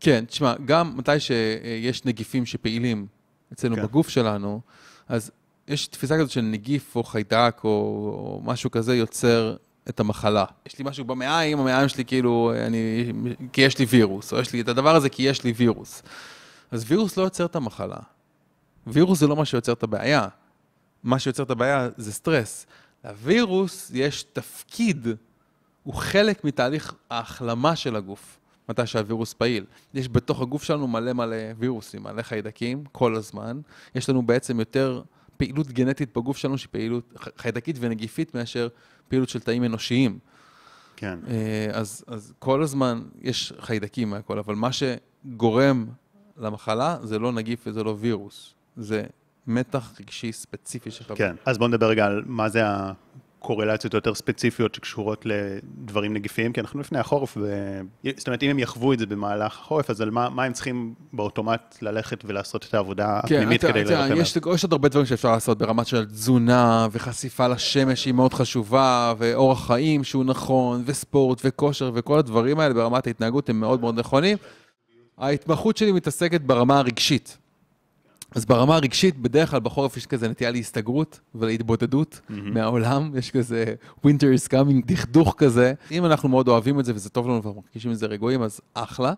[0.00, 3.06] כן, תשמע, גם מתי שיש נגיפים שפעילים
[3.52, 3.76] אצלנו.
[3.76, 3.82] כן.
[3.82, 4.60] בגוף שלנו,
[5.08, 5.30] אז
[5.68, 9.56] יש תפיסה כזאת של נגיף או חיידק או, או משהו כזה יוצר
[9.88, 10.44] את המחלה.
[10.66, 13.12] יש לי משהו במעיים, המעיים שלי כאילו, אני,
[13.52, 16.02] כי יש לי וירוס, או יש לי את הדבר הזה כי יש לי וירוס.
[16.70, 17.96] אז וירוס לא יוצר את המחלה.
[18.86, 20.28] וירוס זה לא מה שיוצר את הבעיה.
[21.02, 22.66] מה שיוצר את הבעיה זה סטרס.
[23.04, 25.08] לווירוס יש תפקיד,
[25.82, 29.64] הוא חלק מתהליך ההחלמה של הגוף, מתי שהווירוס פעיל.
[29.94, 33.60] יש בתוך הגוף שלנו מלא מלא וירוסים, מלא חיידקים, כל הזמן.
[33.94, 35.02] יש לנו בעצם יותר
[35.42, 38.68] פעילות גנטית בגוף שלנו שהיא פעילות חיידקית ונגיפית מאשר
[39.08, 40.18] פעילות של תאים אנושיים.
[40.96, 41.18] כן.
[41.28, 45.86] אה, אז, אז כל הזמן יש חיידקים מהכל, אבל מה שגורם
[46.36, 49.02] למחלה זה לא נגיף וזה לא וירוס, זה
[49.46, 51.16] מתח רגשי ספציפי שחווה.
[51.16, 51.36] כן.
[51.44, 52.62] אז בואו נדבר רגע על מה זה
[53.42, 57.80] הקורלציות היותר ספציפיות שקשורות לדברים נגיפיים, כי אנחנו לפני החורף, ו...
[58.16, 60.94] זאת אומרת, אם הם יחוו את זה במהלך החורף, אז על מה, מה הם צריכים
[61.12, 65.06] באוטומט ללכת ולעשות את העבודה הפנימית אתה- כדי אתה- לראות יש, יש עוד הרבה דברים
[65.06, 71.40] שאפשר לעשות ברמת של תזונה וחשיפה לשמש שהיא מאוד חשובה, ואורח חיים שהוא נכון, וספורט
[71.44, 74.36] וכושר וכל הדברים האלה ברמת ההתנהגות הם מאוד מאוד נכונים.
[75.18, 77.38] ההתמחות שלי מתעסקת ברמה הרגשית.
[78.34, 82.32] אז ברמה הרגשית, בדרך כלל בחורף יש כזה נטייה להסתגרות ולהתבודדות mm-hmm.
[82.34, 83.74] מהעולם, יש כזה
[84.06, 85.72] winter is coming, דכדוך כזה.
[85.90, 88.60] אם אנחנו מאוד אוהבים את זה וזה טוב לנו ואנחנו מרגישים את זה רגועים, אז
[88.74, 89.12] אחלה.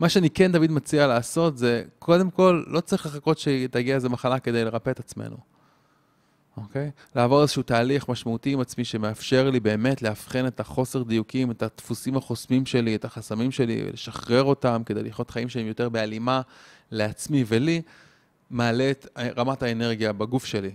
[0.00, 4.38] מה שאני כן תמיד מציע לעשות זה, קודם כל, לא צריך לחכות שתגיע איזה מחלה
[4.38, 5.36] כדי לרפא את עצמנו.
[6.56, 6.90] אוקיי?
[6.94, 7.16] Okay?
[7.16, 12.16] לעבור איזשהו תהליך משמעותי עם עצמי שמאפשר לי באמת לאבחן את החוסר דיוקים, את הדפוסים
[12.16, 16.40] החוסמים שלי, את החסמים שלי, ולשחרר אותם כדי לחיות חיים שהם יותר בהלימה
[16.90, 17.82] לעצמי ולי,
[18.50, 20.74] מעלה את רמת האנרגיה בגוף שלי,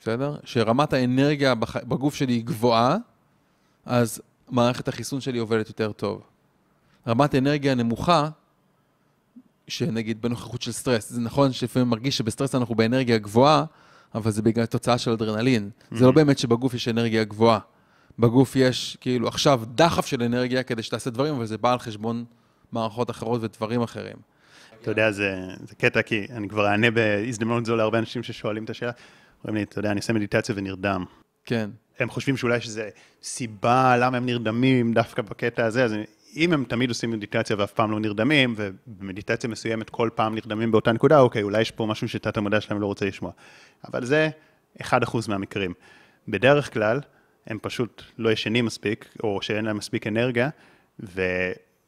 [0.00, 0.36] בסדר?
[0.44, 1.76] שרמת האנרגיה בח...
[1.76, 2.96] בגוף שלי היא גבוהה,
[3.86, 6.22] אז מערכת החיסון שלי עובדת יותר טוב.
[7.06, 8.28] רמת אנרגיה נמוכה,
[9.68, 13.64] שנגיד בנוכחות של סטרס, זה נכון שלפעמים מרגיש שבסטרס אנחנו באנרגיה גבוהה,
[14.14, 15.70] אבל זה בגלל תוצאה של אדרנלין.
[15.70, 15.98] Mm-hmm.
[15.98, 17.58] זה לא באמת שבגוף יש אנרגיה גבוהה.
[18.18, 22.24] בגוף יש כאילו עכשיו דחף של אנרגיה כדי שתעשה דברים, אבל זה בא על חשבון
[22.72, 24.16] מערכות אחרות ודברים אחרים.
[24.84, 28.70] אתה יודע, זה, זה קטע, כי אני כבר אענה בהזדמנות זו להרבה אנשים ששואלים את
[28.70, 28.92] השאלה.
[29.44, 31.04] אומרים לי, אתה יודע, אני עושה מדיטציה ונרדם.
[31.44, 31.70] כן.
[31.98, 32.82] הם חושבים שאולי איזו
[33.22, 35.94] סיבה למה הם נרדמים דווקא בקטע הזה, אז
[36.36, 40.92] אם הם תמיד עושים מדיטציה ואף פעם לא נרדמים, ובמדיטציה מסוימת כל פעם נרדמים באותה
[40.92, 43.32] נקודה, אוקיי, אולי יש פה משהו שתת המודע שלהם לא רוצה לשמוע.
[43.88, 44.28] אבל זה
[44.82, 44.84] 1%
[45.28, 45.74] מהמקרים.
[46.28, 47.00] בדרך כלל,
[47.46, 50.48] הם פשוט לא ישנים מספיק, או שאין להם מספיק אנרגיה,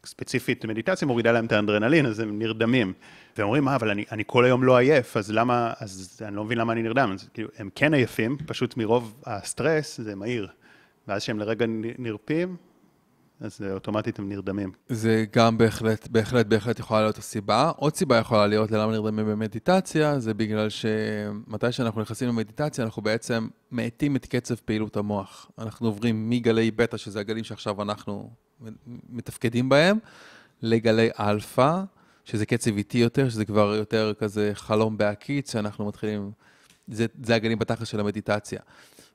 [0.07, 2.93] וספציפית מדיטציה מורידה להם את האנדרנלין, אז הם נרדמים.
[3.37, 6.45] והם אומרים, מה, אבל אני, אני כל היום לא עייף, אז למה, אז אני לא
[6.45, 7.11] מבין למה אני נרדם.
[7.15, 10.49] אז כאילו, הם כן עייפים, פשוט מרוב הסטרס זה מהיר.
[11.09, 11.67] ואז כשהם לרגע
[11.99, 12.57] נרפים,
[13.41, 14.73] אז אוטומטית הם נרדמים.
[14.89, 17.73] זה גם בהחלט, בהחלט, בהחלט יכולה להיות הסיבה.
[17.77, 23.49] עוד סיבה יכולה להיות ללמה נרדמים במדיטציה, זה בגלל שמתי שאנחנו נכנסים למדיטציה, אנחנו בעצם
[23.73, 25.51] מאטים את קצב פעילות המוח.
[25.59, 28.31] אנחנו עוברים מגלי בטא, שזה הגלים שעכשיו אנחנו
[29.09, 29.99] מתפקדים בהם,
[30.63, 31.83] לגלי אלפא,
[32.25, 36.31] שזה קצב איטי יותר, שזה כבר יותר כזה חלום בהקיץ, שאנחנו מתחילים,
[36.89, 38.61] זה, זה הגלים בתכלס של המדיטציה.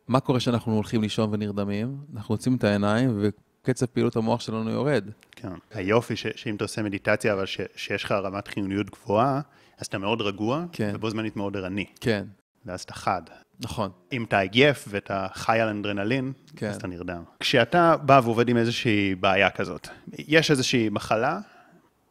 [0.08, 1.98] מה קורה כשאנחנו הולכים לישון ונרדמים?
[2.16, 3.30] אנחנו עוצמים את העיניים, ו...
[3.62, 5.10] קצב פעילות המוח שלנו יורד.
[5.32, 5.50] כן.
[5.74, 9.42] היופי ש, שאם אתה עושה מדיטציה, אבל ש, שיש לך רמת חיוניות גבוהה,
[9.78, 10.92] אז אתה מאוד רגוע, כן.
[10.96, 11.86] ובו זמנית מאוד ערני.
[12.00, 12.26] כן.
[12.66, 13.22] ואז אתה חד.
[13.60, 13.92] נכון.
[14.12, 16.68] אם אתה עייף ואתה חי על אדרנלין, כן.
[16.68, 17.24] אז אתה נרדם.
[17.40, 21.40] כשאתה בא ועובד עם איזושהי בעיה כזאת, יש איזושהי מחלה,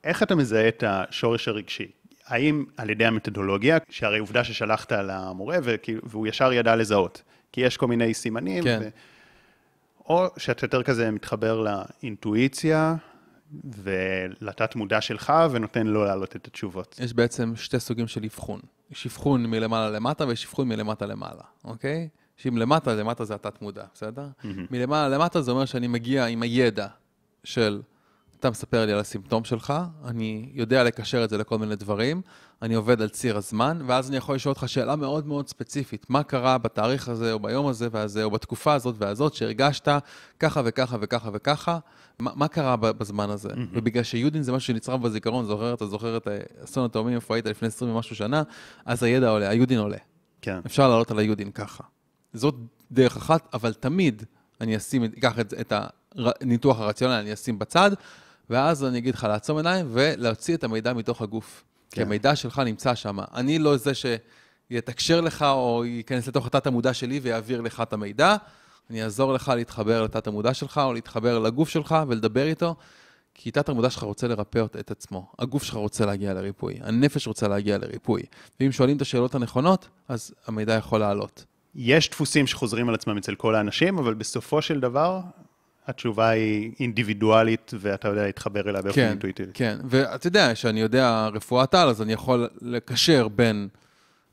[0.05, 1.91] איך אתה מזהה את השורש הרגשי?
[2.27, 5.59] האם על ידי המתודולוגיה, שהרי עובדה ששלחת למורה
[6.03, 8.79] והוא ישר ידע לזהות, כי יש כל מיני סימנים, כן.
[8.83, 8.89] ו...
[10.11, 12.95] או שאתה יותר כזה מתחבר לאינטואיציה
[13.65, 16.97] ולתת מודע שלך ונותן לו להעלות את התשובות.
[17.03, 18.61] יש בעצם שתי סוגים של אבחון.
[18.91, 22.09] יש אבחון מלמעלה למטה ויש אבחון מלמטה למעלה, אוקיי?
[22.37, 24.27] שאם למטה, למטה זה התת מודע, בסדר?
[24.43, 24.47] Mm-hmm.
[24.71, 26.87] מלמעלה למטה זה אומר שאני מגיע עם הידע
[27.45, 27.83] של
[28.41, 29.75] אתה מספר לי על הסימפטום שלך,
[30.05, 32.23] אני יודע לקשר את זה לכל מיני דברים,
[32.63, 36.23] אני עובד על ציר הזמן, ואז אני יכול לשאול אותך שאלה מאוד מאוד ספציפית, מה
[36.23, 39.89] קרה בתאריך הזה, או ביום הזה והזה, או בתקופה הזאת והזאת, שהרגשת
[40.39, 41.79] ככה וככה וככה וככה,
[42.19, 43.49] מה, מה קרה בזמן הזה?
[43.49, 43.73] Mm-hmm.
[43.73, 46.29] ובגלל שיודין זה משהו שנצרב בזיכרון, זוכר, אתה זוכר את
[46.65, 48.43] אסון התאומים איפה היית לפני 20 ומשהו שנה,
[48.85, 49.99] אז הידע עולה, היודין עולה.
[50.43, 50.61] כן.
[50.67, 51.85] אפשר לעלות על היודין ככה.
[52.33, 52.55] זאת
[52.93, 54.23] דרך אחת, אבל תמיד
[54.61, 55.73] אני אשים, אקח את, את
[56.17, 57.91] הניתוח הרציונלי, אני אשים בצד.
[58.51, 61.65] ואז אני אגיד לך לעצום עיניים ולהוציא את המידע מתוך הגוף.
[61.91, 61.95] כן.
[61.95, 63.19] כי המידע שלך נמצא שם.
[63.35, 68.37] אני לא זה שיתקשר לך או ייכנס לתוך התת המודע שלי ויעביר לך את המידע.
[68.91, 72.77] אני אעזור לך להתחבר לתת המודע שלך או להתחבר לגוף שלך ולדבר איתו.
[73.35, 77.49] כי תת המודע שלך רוצה לרפא את עצמו, הגוף שלך רוצה להגיע לריפוי, הנפש רוצה
[77.49, 78.23] להגיע לריפוי.
[78.61, 81.45] ואם שואלים את השאלות הנכונות, אז המידע יכול לעלות.
[81.75, 85.21] יש דפוסים שחוזרים על עצמם אצל כל האנשים, אבל בסופו של דבר,
[85.87, 89.51] התשובה היא אינדיבידואלית, ואתה יודע להתחבר אליה באופן כן, אינטואיטיבי.
[89.55, 93.69] כן, ואתה יודע, שאני יודע רפואת על, אז אני יכול לקשר בין,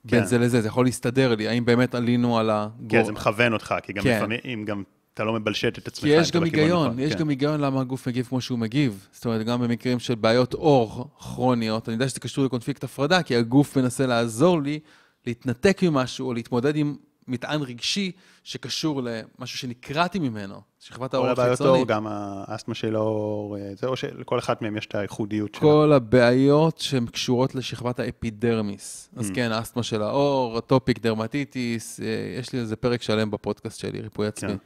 [0.08, 0.18] כן.
[0.18, 2.90] בין זה לזה, זה יכול להסתדר לי, האם באמת עלינו על הגור...
[2.90, 4.18] כן, זה מכוון אותך, כי גם כן.
[4.18, 4.84] לפעמים, אם גם
[5.14, 7.00] אתה לא מבלשט את עצמך, כי יש גם היגיון, נכון.
[7.00, 7.20] יש כן.
[7.20, 9.08] גם היגיון למה הגוף מגיב כמו שהוא מגיב.
[9.12, 13.36] זאת אומרת, גם במקרים של בעיות אור כרוניות, אני יודע שזה קשור לקונפליקט הפרדה, כי
[13.36, 14.80] הגוף מנסה לעזור לי
[15.28, 16.96] להתנתק ממשהו, או להתמודד עם
[17.28, 18.12] מטען רגשי
[18.44, 21.58] שקשור למשהו שנקרעתי ממנו, שכבת העור החיצונית.
[21.58, 24.96] כל הבעיות עור, גם האסתמה של העור, אה, זה או שלכל אחת מהן יש את
[24.96, 25.62] הייחודיות שלה.
[25.62, 29.10] כל הבעיות שהן קשורות לשכבת האפידרמיס.
[29.16, 29.36] אז mm.
[29.36, 32.06] כן, האסתמה של העור, atopic dermatitis, אה,
[32.40, 34.50] יש לי איזה פרק שלם בפודקאסט שלי, ריפוי עצמי.
[34.50, 34.58] כן.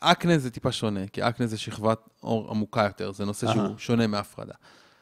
[0.00, 4.06] אקנה זה טיפה שונה, כי אקנה זה שכבת עור עמוקה יותר, זה נושא שהוא שונה
[4.06, 4.54] מהפרדה.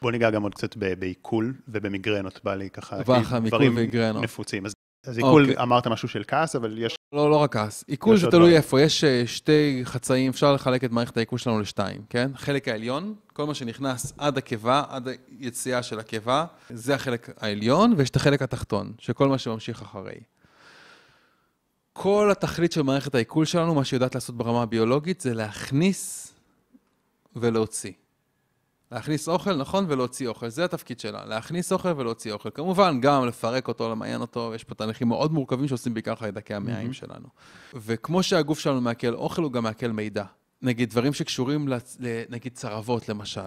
[0.03, 3.03] בוא ניגע גם עוד קצת בעיכול ובמיגרנות, בא לי ככה,
[3.47, 3.79] דברים
[4.21, 4.67] נפוצים.
[4.67, 4.73] אז
[5.07, 5.63] עיכול, אוקיי.
[5.63, 6.97] אמרת משהו של כעס, אבל יש...
[7.13, 7.85] לא, לא רק כעס.
[7.87, 8.57] עיכול זה תלוי.
[8.57, 8.81] איפה.
[8.81, 12.31] יש אה, שתי חצאים, אפשר לחלק את מערכת העיכול שלנו לשתיים, כן?
[12.35, 15.09] החלק העליון, כל מה שנכנס עד הקיבה, עד
[15.41, 20.21] היציאה של הקיבה, זה החלק העליון, ויש את החלק התחתון, שכל מה שממשיך אחרי.
[21.93, 26.33] כל התכלית של מערכת העיכול שלנו, מה שהיא יודעת לעשות ברמה הביולוגית, זה להכניס
[27.37, 27.93] ולהוציא.
[28.93, 30.49] להכניס אוכל, נכון, ולהוציא אוכל.
[30.49, 32.51] זה התפקיד שלה, להכניס אוכל ולהוציא אוכל.
[32.55, 36.93] כמובן, גם לפרק אותו, למיין אותו, יש פה תהליכים מאוד מורכבים שעושים בעיקר חיידקי המעיים
[36.93, 37.29] שלנו.
[37.75, 40.25] וכמו שהגוף שלנו מעכל אוכל, הוא גם מעכל מידע.
[40.63, 41.97] נגיד, דברים שקשורים, לצ-
[42.29, 43.41] נגיד, צרבות, למשל.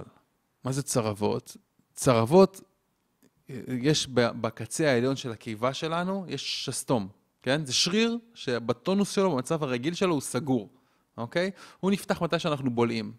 [0.64, 1.58] מה זה צרבות?
[1.94, 2.62] צרבות,
[3.68, 7.08] יש ב- בקצה העליון של הקיבה שלנו, יש שסתום,
[7.44, 7.66] כן?
[7.66, 10.70] זה שריר שבטונוס שלו, במצב הרגיל שלו, הוא סגור,
[11.18, 11.52] אוקיי?
[11.80, 13.12] הוא נפתח מתי שאנחנו בולעים.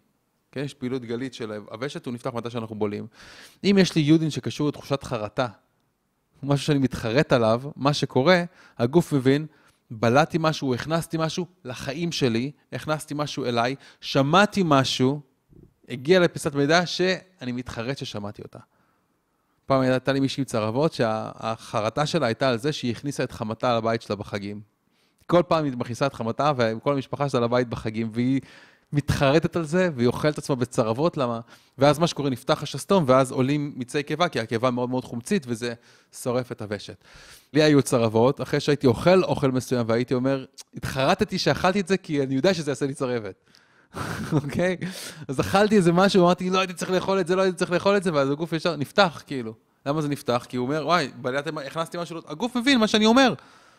[0.53, 3.07] כן, יש פעילות גלית של הוושט, הוא נפתח מתי שאנחנו בולעים.
[3.63, 5.47] אם יש לי יודין שקשור לתחושת חרטה,
[6.43, 8.43] משהו שאני מתחרט עליו, מה שקורה,
[8.77, 9.45] הגוף מבין,
[9.91, 15.21] בלעתי משהו, הכנסתי משהו לחיים שלי, הכנסתי משהו אליי, שמעתי משהו,
[15.89, 18.59] הגיע לפיסת מידע שאני מתחרט ששמעתי אותה.
[19.65, 23.77] פעם הייתה לי מישהי עם צרבות שהחרטה שלה הייתה על זה שהיא הכניסה את חמתה
[23.77, 24.61] לבית שלה בחגים.
[25.25, 28.41] כל פעם היא מכניסה את חמתה וכל המשפחה שלה לבית בחגים, והיא
[28.93, 31.39] מתחרטת על זה, והיא אוכלת עצמה בצרבות, למה?
[31.77, 35.73] ואז מה שקורה, נפתח השסתום, ואז עולים מיצי קיבה, כי הקיבה מאוד מאוד חומצית, וזה
[36.21, 37.03] שורף את הוושט.
[37.53, 42.23] לי היו צרבות, אחרי שהייתי אוכל אוכל מסוים, והייתי אומר, התחרטתי שאכלתי את זה, כי
[42.23, 43.35] אני יודע שזה יעשה לי צרבת.
[44.33, 44.77] אוקיי?
[45.27, 47.97] אז אכלתי איזה משהו, אמרתי, לא הייתי צריך לאכול את זה, לא הייתי צריך לאכול
[47.97, 49.53] את זה, ואז הגוף ישר נפתח, כאילו.
[49.85, 50.45] למה זה נפתח?
[50.49, 52.21] כי הוא אומר, וואי, בלעתם, הכנסתי משהו לא...
[52.27, 53.33] הגוף מבין מה שאני אומר,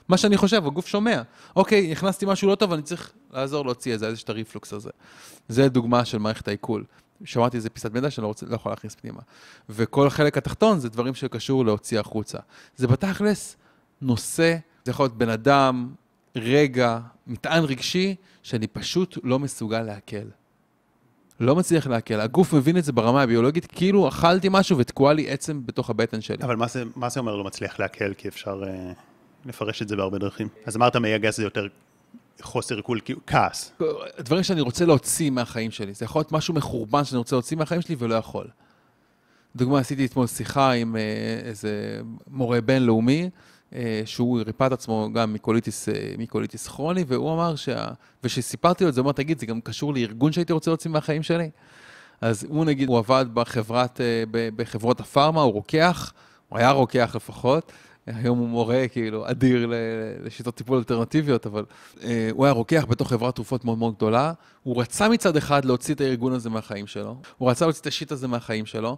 [0.08, 1.22] מה שאני חושב, הגוף שומע.
[1.56, 4.72] אוקיי, הכנסתי משהו לא טוב, אני צריך לעזור להוציא את זה, אז יש את הריפלוקס
[4.72, 4.90] הזה.
[5.48, 6.84] זה דוגמה של מערכת העיכול.
[7.24, 9.20] שמעתי איזה פיסת מידע שאני לא, רוצה, לא יכול להכניס פנימה.
[9.68, 12.38] וכל החלק התחתון זה דברים שקשור להוציא החוצה.
[12.76, 13.56] זה בתכלס
[14.00, 15.94] נושא, זה יכול להיות בן אדם,
[16.36, 20.26] רגע, מטען רגשי, שאני פשוט לא מסוגל לעכל.
[21.40, 22.20] לא מצליח לעכל.
[22.20, 26.44] הגוף מבין את זה ברמה הביולוגית, כאילו אכלתי משהו ותקועה לי עצם בתוך הבטן שלי.
[26.44, 28.14] אבל מה זה, מה זה אומר לא מצליח לעכל?
[28.14, 28.92] כי אפשר אה,
[29.46, 30.48] לפרש את זה בהרבה דרכים.
[30.66, 31.66] אז אמרת מעי זה יותר
[32.42, 33.72] חוסר עיכול, כעס.
[34.18, 35.94] דברים שאני רוצה להוציא מהחיים שלי.
[35.94, 38.46] זה יכול להיות משהו מחורבן שאני רוצה להוציא מהחיים שלי ולא יכול.
[39.56, 41.00] דוגמה, עשיתי אתמול שיחה עם אה,
[41.44, 43.30] איזה מורה בינלאומי,
[43.74, 47.86] אה, שהוא ריפא את עצמו גם מקוליטיס, אה, מקוליטיס כרוני, והוא אמר, שה...
[48.24, 51.22] וכשסיפרתי לו את זה, הוא אמר, תגיד, זה גם קשור לארגון שהייתי רוצה להוציא מהחיים
[51.22, 51.50] שלי?
[52.20, 56.12] אז הוא נגיד, הוא עבד בחברת, בחברות הפארמה, הוא רוקח,
[56.48, 57.72] הוא היה רוקח לפחות,
[58.06, 59.72] היום הוא מורה כאילו אדיר
[60.24, 61.64] לשיטות טיפול אלטרנטיביות, אבל
[62.02, 64.32] אה, הוא היה רוקח בתוך חברת תרופות מאוד מאוד גדולה.
[64.62, 68.12] הוא רצה מצד אחד להוציא את הארגון הזה מהחיים שלו, הוא רצה להוציא את השיט
[68.12, 68.96] הזה מהחיים שלו,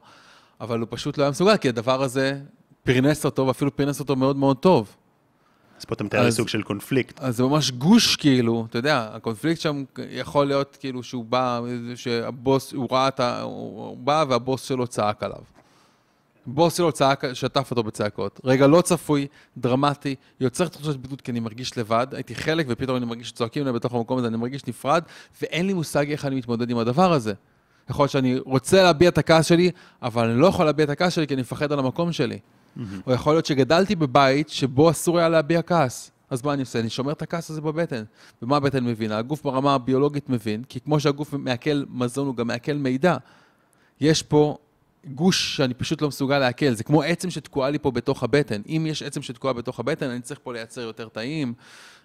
[0.61, 2.40] אבל הוא פשוט לא היה מסוגל, כי הדבר הזה
[2.85, 4.97] פרנס אותו, ואפילו פרנס אותו מאוד מאוד טוב.
[5.79, 7.21] אז פה אתה מתאר לי אז- סוג של קונפליקט.
[7.21, 11.61] אז זה ממש גוש, כאילו, אתה יודע, הקונפליקט שם יכול להיות כאילו שהוא בא,
[11.95, 13.40] שהבוס, הוא ראה את ה...
[13.42, 15.38] הוא בא והבוס שלו צעק עליו.
[16.46, 18.40] בוס שלו צעק, שטף אותו בצעקות.
[18.44, 23.06] רגע לא צפוי, דרמטי, יוצר תחושת בידוד כי אני מרגיש לבד, הייתי חלק ופתאום אני
[23.06, 25.02] מרגיש שצועקים עליי בתוך המקום הזה, אני מרגיש נפרד,
[25.42, 27.32] ואין לי מושג איך אני מתמודד עם הדבר הזה.
[27.90, 29.70] יכול להיות שאני רוצה להביע את הכעס שלי,
[30.02, 32.38] אבל אני לא יכול להביע את הכעס שלי כי אני מפחד על המקום שלי.
[33.06, 36.11] או יכול להיות שגדלתי בבית שבו אסור היה להביע כעס.
[36.30, 36.80] אז מה אני עושה?
[36.80, 38.02] אני שומר את הכעס הזה בבטן.
[38.42, 39.18] ומה הבטן מבינה?
[39.18, 43.16] הגוף ברמה הביולוגית מבין, כי כמו שהגוף מעכל מזון, הוא גם מעכל מידע.
[44.00, 44.56] יש פה
[45.07, 46.75] גוש שאני פשוט לא מסוגל לעכל.
[46.75, 48.62] זה כמו עצם שתקועה לי פה בתוך הבטן.
[48.69, 51.55] אם יש עצם שתקועה בתוך הבטן, אני צריך פה לייצר יותר תאים.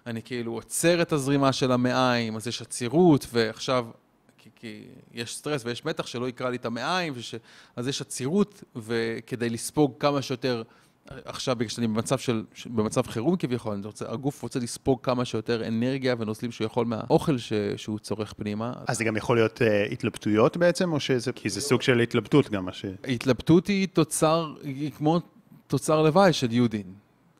[0.06, 3.86] אני כאילו עוצר את הזרימה של המעיים, אז יש עצירות, ועכשיו,
[4.38, 7.34] כי, כי יש סטרס ויש מתח שלא יקרע לי את המעיים, וש,
[7.76, 10.62] אז יש עצירות, וכדי לספוג כמה שיותר,
[11.06, 16.14] עכשיו בגלל שאני במצב, של, במצב חירום כביכול, רוצה, הגוף רוצה לספוג כמה שיותר אנרגיה
[16.18, 18.72] ונוזלים שהוא יכול מהאוכל ש, שהוא צורך פנימה.
[18.86, 21.32] אז זה גם יכול להיות אה, התלבטויות בעצם, או שזה...
[21.32, 22.84] כי זה סוג של התלבטות גם, מה ש...
[23.04, 25.20] ההתלבטות היא תוצר, היא כמו
[25.66, 26.92] תוצר לוואי של יהודין.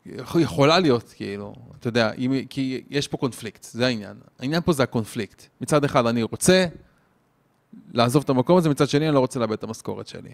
[0.05, 4.17] יכול- יכולה להיות, כאילו, אתה יודע, אם, כי יש פה קונפליקט, זה העניין.
[4.39, 5.45] העניין פה זה הקונפליקט.
[5.61, 6.65] מצד אחד אני רוצה
[7.93, 10.33] לעזוב את המקום הזה, מצד שני אני לא רוצה לאבד את המשכורת שלי.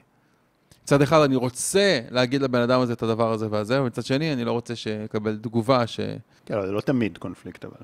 [0.89, 4.45] מצד אחד אני רוצה להגיד לבן אדם הזה את הדבר הזה והזה, ומצד שני אני
[4.45, 5.99] לא רוצה שיקבל תגובה ש...
[6.45, 7.75] כן, לא, זה לא תמיד קונפליקט, אבל...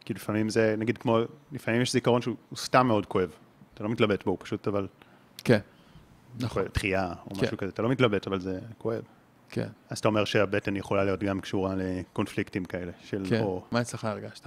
[0.00, 1.18] כי לפעמים זה, נגיד כמו,
[1.52, 3.30] לפעמים יש זיכרון שהוא הוא סתם מאוד כואב.
[3.74, 4.86] אתה לא מתלבט בו, הוא פשוט אבל...
[5.44, 5.58] כן,
[6.40, 7.46] נכון, דחייה או כן.
[7.46, 7.70] משהו כזה.
[7.70, 9.02] אתה לא מתלבט, אבל זה כואב.
[9.50, 13.42] כן, אז אתה אומר שהבטן יכולה להיות גם קשורה לקונפליקטים כאלה, של כן.
[13.42, 13.64] או...
[13.70, 14.46] מה אצלך הרגשת?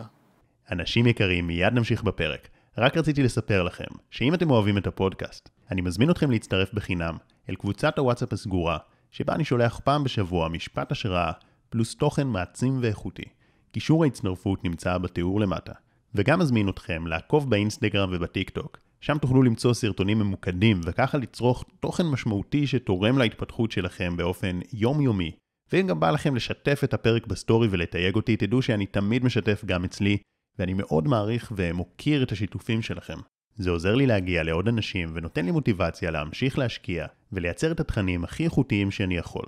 [0.72, 2.48] אנשים יקרים, מיד נמשיך בפרק.
[2.78, 7.18] רק רציתי לספר לכם, שאם אתם אוהבים את הפודקאסט, אני מזמין אתכם להצטרף בחינם
[7.50, 8.78] אל קבוצת הוואטסאפ הסגורה,
[9.12, 11.32] שבה אני שולח פעם בשבוע משפט השראה,
[11.70, 13.26] פלוס תוכן מעצים ואיכותי.
[13.72, 15.74] קישור ההצטרפות נמצא בתיאור למטה.
[16.16, 18.78] וגם מזמין אתכם לעקוב באינסטגרם ובטיק טוק.
[19.02, 25.32] שם תוכלו למצוא סרטונים ממוקדים וככה לצרוך תוכן משמעותי שתורם להתפתחות שלכם באופן יומיומי.
[25.72, 29.84] ואם גם בא לכם לשתף את הפרק בסטורי ולתייג אותי, תדעו שאני תמיד משתף גם
[29.84, 30.18] אצלי,
[30.60, 33.18] ואני מאוד מעריך ומוקיר את השיתופים שלכם.
[33.58, 38.44] זה עוזר לי להגיע לעוד אנשים ונותן לי מוטיבציה להמשיך להשקיע ולייצר את התכנים הכי
[38.44, 39.46] איכותיים שאני יכול.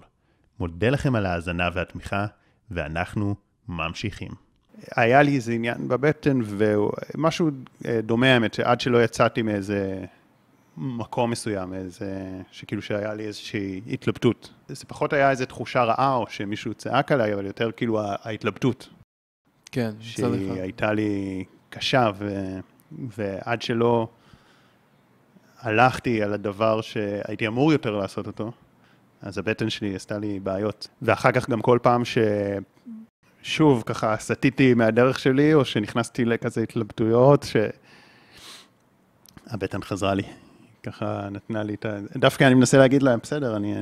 [0.60, 2.26] מודה לכם על ההאזנה והתמיכה,
[2.72, 3.36] ואנחנו
[3.68, 4.32] ממשיכים.
[4.96, 7.50] היה לי איזה עניין בבטן, ומשהו
[7.86, 10.06] אה, דומה האמת, שעד שלא יצאתי מאיזה
[10.78, 14.54] מקום מסוים, איזה, שכאילו שהיה לי איזושהי התלבטות.
[14.68, 18.90] זה פחות היה איזו תחושה רעה, או שמישהו צעק עליי, אבל יותר כאילו ההתלבטות.
[19.72, 20.38] כן, מצד אחד.
[20.38, 22.30] שהיא הייתה לי קשה, ו...
[23.18, 24.08] ועד שלא
[25.60, 28.52] הלכתי על הדבר שהייתי אמור יותר לעשות אותו,
[29.22, 30.88] אז הבטן שלי עשתה לי בעיות.
[31.02, 32.18] ואחר כך גם כל פעם ש...
[33.42, 37.46] שוב, ככה סטיתי מהדרך שלי, או שנכנסתי לכזה התלבטויות,
[39.50, 40.24] שהבטן חזרה לי.
[40.84, 41.98] ככה נתנה לי את ה...
[42.16, 43.76] דווקא אני מנסה להגיד להם, בסדר, אני...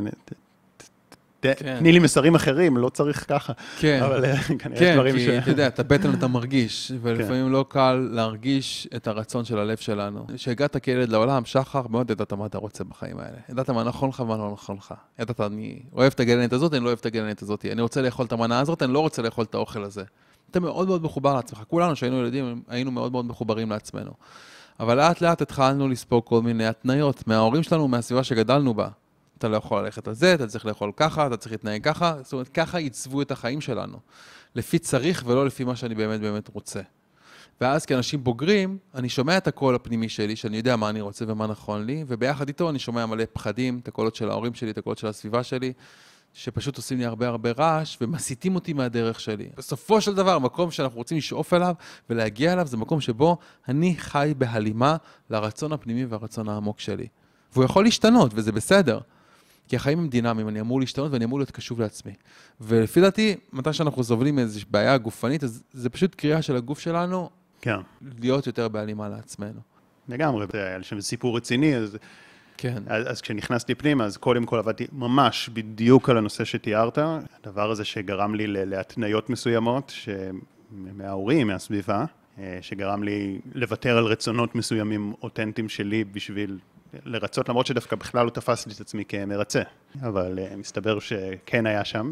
[1.42, 1.78] כן.
[1.80, 3.54] תני לי מסרים אחרים, לא צריך ככה.
[3.80, 5.28] כן, אבל אה, כנראה יש כן, דברים כי ש...
[5.28, 5.40] כן.
[5.40, 10.26] אתה יודע, את הבטן אתה מרגיש, ולפעמים לא קל להרגיש את הרצון של הלב שלנו.
[10.36, 13.38] כשהגעת כילד לעולם, שחר, מאוד ידעת מה אתה רוצה בחיים האלה.
[13.50, 14.94] ידעת מה נכון לך ומה לא נכון לך.
[15.20, 17.66] ידעת, אני אוהב את הגלנט הזאת, אני לא אוהב את הגלנט הזאת.
[17.72, 20.04] אני רוצה לאכול את המנה הזאת, אני לא רוצה לאכול את האוכל הזה.
[20.52, 21.64] אתה מאוד מאוד מחובר לעצמך.
[21.68, 24.12] כולנו, כשהיינו ילדים, היינו מאוד מאוד מחוברים לעצמנו.
[24.80, 28.88] אבל לאט לאט התחלנו לספוג כל מיני התניות מההורים שלנו, מהסביבה שגדלנו בה.
[29.42, 32.34] אתה לא יכול ללכת על זה, אתה צריך לאכול ככה, אתה צריך להתנהג ככה, זאת
[32.34, 33.98] אומרת, ככה עיצבו את החיים שלנו.
[34.56, 36.82] לפי צריך ולא לפי מה שאני באמת באמת רוצה.
[37.62, 41.48] ואז כאנשים בוגרים, אני שומע את הקול הפנימי שלי, שאני יודע מה אני רוצה ומה
[41.48, 44.98] נכון לי, וביחד איתו אני שומע מלא פחדים, את הקולות של ההורים שלי, את הקולות
[44.98, 45.74] של הסביבה שלי,
[46.34, 49.50] שפשוט עושים לי הרבה הרבה רעש ומסיטים אותי מהדרך שלי.
[49.58, 51.76] בסופו של דבר, המקום שאנחנו רוצים לשאוף אליו
[52.10, 54.96] ולהגיע אליו, זה מקום שבו אני חי בהלימה
[55.30, 57.08] לרצון הפנימי והרצון העמוק שלי.
[57.54, 59.00] והוא יכול להשתנות, וזה בסדר.
[59.72, 62.12] כי החיים הם דינמיים, אני אמור להשתנות ואני אמור להיות קשוב לעצמי.
[62.62, 67.30] ולפי דעתי, מתי שאנחנו סובלים מאיזושהי בעיה גופנית, אז זה פשוט קריאה של הגוף שלנו
[67.62, 67.76] כן,
[68.22, 69.60] להיות יותר בהלימה לעצמנו.
[70.10, 70.46] לגמרי.
[70.52, 71.98] זה היה שם סיפור רציני, אז
[72.58, 72.84] כן.
[72.88, 76.98] אז, אז כשנכנסתי פנימה, אז קודם כל עבדתי ממש בדיוק על הנושא שתיארת,
[77.44, 80.10] הדבר הזה שגרם לי להתניות מסוימות, ש...
[80.72, 82.06] מההורים, מהסביבה,
[82.40, 86.58] אה, שגרם לי לוותר על רצונות מסוימים אותנטיים שלי בשביל
[87.06, 89.62] לרצות, למרות שדווקא בכלל לא תפסתי את עצמי כמרצה,
[90.02, 92.12] אבל uh, מסתבר שכן היה שם,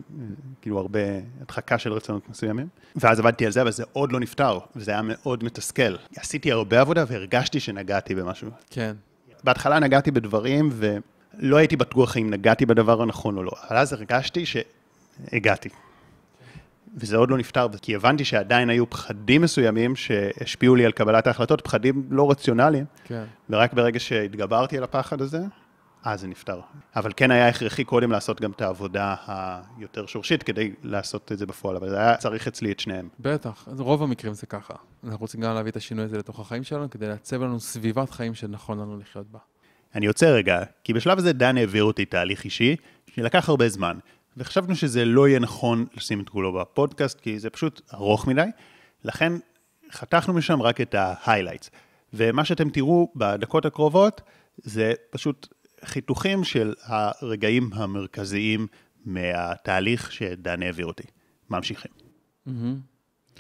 [0.62, 1.00] כאילו הרבה
[1.42, 2.68] הדחקה של רצונות מסוימים.
[2.96, 5.96] ואז עבדתי על זה, אבל זה עוד לא נפתר, וזה היה מאוד מתסכל.
[6.16, 8.50] עשיתי הרבה עבודה והרגשתי שנגעתי במשהו.
[8.70, 8.96] כן.
[9.44, 14.46] בהתחלה נגעתי בדברים, ולא הייתי בטוח אם נגעתי בדבר הנכון או לא, אבל אז הרגשתי
[14.46, 15.70] שהגעתי.
[16.96, 21.62] וזה עוד לא נפתר, כי הבנתי שעדיין היו פחדים מסוימים שהשפיעו לי על קבלת ההחלטות,
[21.62, 23.24] פחדים לא רציונליים, כן.
[23.50, 25.40] ורק ברגע שהתגברתי על הפחד הזה,
[26.04, 26.60] אז זה נפתר.
[26.96, 29.16] אבל כן היה הכרחי קודם לעשות גם את העבודה
[29.78, 33.10] היותר שורשית כדי לעשות את זה בפועל, אבל זה היה צריך אצלי את שניהם.
[33.20, 34.74] בטח, רוב המקרים זה ככה.
[35.04, 38.36] אנחנו רוצים גם להביא את השינוי הזה לתוך החיים שלנו, כדי לעצב לנו סביבת חיים
[38.36, 39.40] שנכון לנו לחיות בה.
[39.96, 42.76] אני עוצר רגע, כי בשלב הזה דן העביר אותי תהליך אישי,
[43.08, 43.98] שלקח הרבה זמן,
[44.40, 48.48] וחשבנו שזה לא יהיה נכון לשים את כולו בפודקאסט, כי זה פשוט ארוך מדי,
[49.04, 49.34] לכן
[49.92, 51.70] חתכנו משם רק את ה-highlights.
[52.14, 54.22] ומה שאתם תראו בדקות הקרובות,
[54.58, 55.48] זה פשוט
[55.86, 58.68] חיתוכים של הרגעים המרכזיים
[59.06, 61.04] מהתהליך שדן העביר אותי.
[61.50, 61.92] ממשיכים.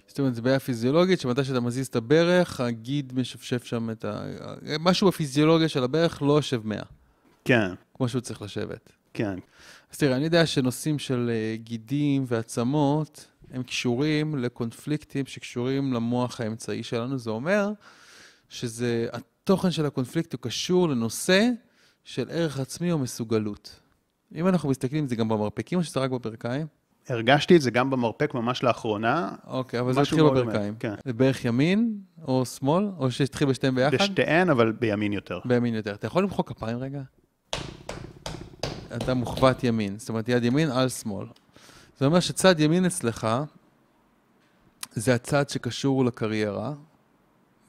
[0.07, 4.21] זאת אומרת, זו בעיה פיזיולוגית, שמתי שאתה מזיז את הברך, הגיד משפשף שם את ה...
[4.79, 6.81] משהו בפיזיולוגיה של הברך לא יושב 100,
[7.45, 8.89] כן, כמו שהוא צריך לשבת.
[9.13, 9.39] כן.
[9.91, 16.83] אז תראה, אני יודע שנושאים של אה, גידים ועצמות, הם קשורים לקונפליקטים שקשורים למוח האמצעי
[16.83, 17.17] שלנו.
[17.17, 17.71] זה אומר
[18.49, 21.49] שזה, התוכן של הקונפליקט הוא קשור לנושא
[22.03, 23.79] של ערך עצמי או מסוגלות.
[24.35, 26.67] אם אנחנו מסתכלים זה גם במרפקים או שזה רק בברכיים?
[27.09, 30.75] הרגשתי את זה גם במרפק ממש לאחרונה, אוקיי, אבל זה התחיל בברכיים.
[30.79, 30.93] כן.
[31.05, 31.97] זה בערך ימין
[32.27, 33.93] או שמאל, או שהתחיל בשתיהם ביחד?
[33.93, 35.39] בשתיהן, אבל בימין יותר.
[35.45, 35.93] בימין יותר.
[35.93, 37.01] אתה יכול למחוא כפיים רגע?
[38.95, 41.25] אתה מוחבט ימין, זאת אומרת יד ימין על שמאל.
[41.99, 43.27] זה אומר שצד ימין אצלך
[44.93, 46.73] זה הצד שקשור לקריירה,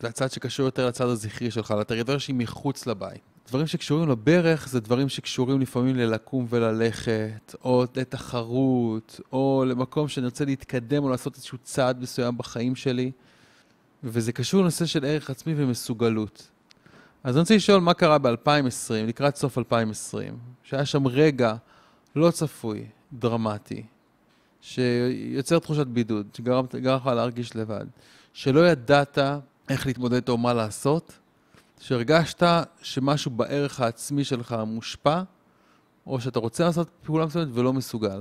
[0.00, 3.20] זה הצד שקשור יותר לצד הזכרי שלך, לטריטוריה שהיא מחוץ לבית.
[3.48, 10.44] דברים שקשורים לברך זה דברים שקשורים לפעמים ללקום וללכת, או לתחרות, או למקום שאני רוצה
[10.44, 13.10] להתקדם או לעשות איזשהו צעד מסוים בחיים שלי,
[14.04, 16.49] וזה קשור לנושא של ערך עצמי ומסוגלות.
[17.24, 21.54] אז אני רוצה לשאול מה קרה ב-2020, לקראת סוף 2020, שהיה שם רגע
[22.16, 23.82] לא צפוי, דרמטי,
[24.60, 27.86] שיוצר תחושת בידוד, שגרם גרם לך להרגיש לבד,
[28.32, 29.18] שלא ידעת
[29.68, 31.18] איך להתמודד איתו, מה לעשות,
[31.80, 32.42] שהרגשת
[32.82, 35.22] שמשהו בערך העצמי שלך מושפע,
[36.06, 38.20] או שאתה רוצה לעשות פעולה מסוימת ולא מסוגל.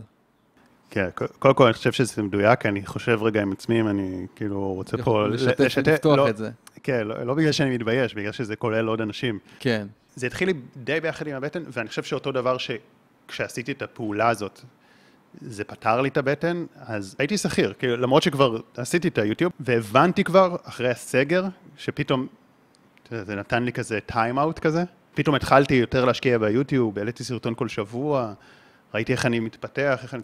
[0.90, 4.74] כן, קודם כל אני חושב שזה מדויק, אני חושב רגע עם עצמי, אם אני כאילו
[4.74, 5.28] רוצה פה...
[5.28, 6.52] לשתף- לפתוח לא, את זה.
[6.84, 9.40] כן, לא, לא בגלל שאני מתבייש, בגלל שזה כולל עוד אנשים.
[9.60, 9.88] כן.
[10.16, 14.62] זה התחיל לי די ביחד עם הבטן, ואני חושב שאותו דבר שכשעשיתי את הפעולה הזאת,
[15.42, 20.24] זה פתר לי את הבטן, אז הייתי שכיר, כאילו, למרות שכבר עשיתי את היוטיוב, והבנתי
[20.24, 21.46] כבר, אחרי הסגר,
[21.78, 22.28] שפתאום,
[23.12, 28.34] זה נתן לי כזה טיים-אאוט כזה, פתאום התחלתי יותר להשקיע ביוטיוב, העליתי סרטון כל שבוע,
[28.94, 30.24] ראיתי איך אני מתפתח, איך אני...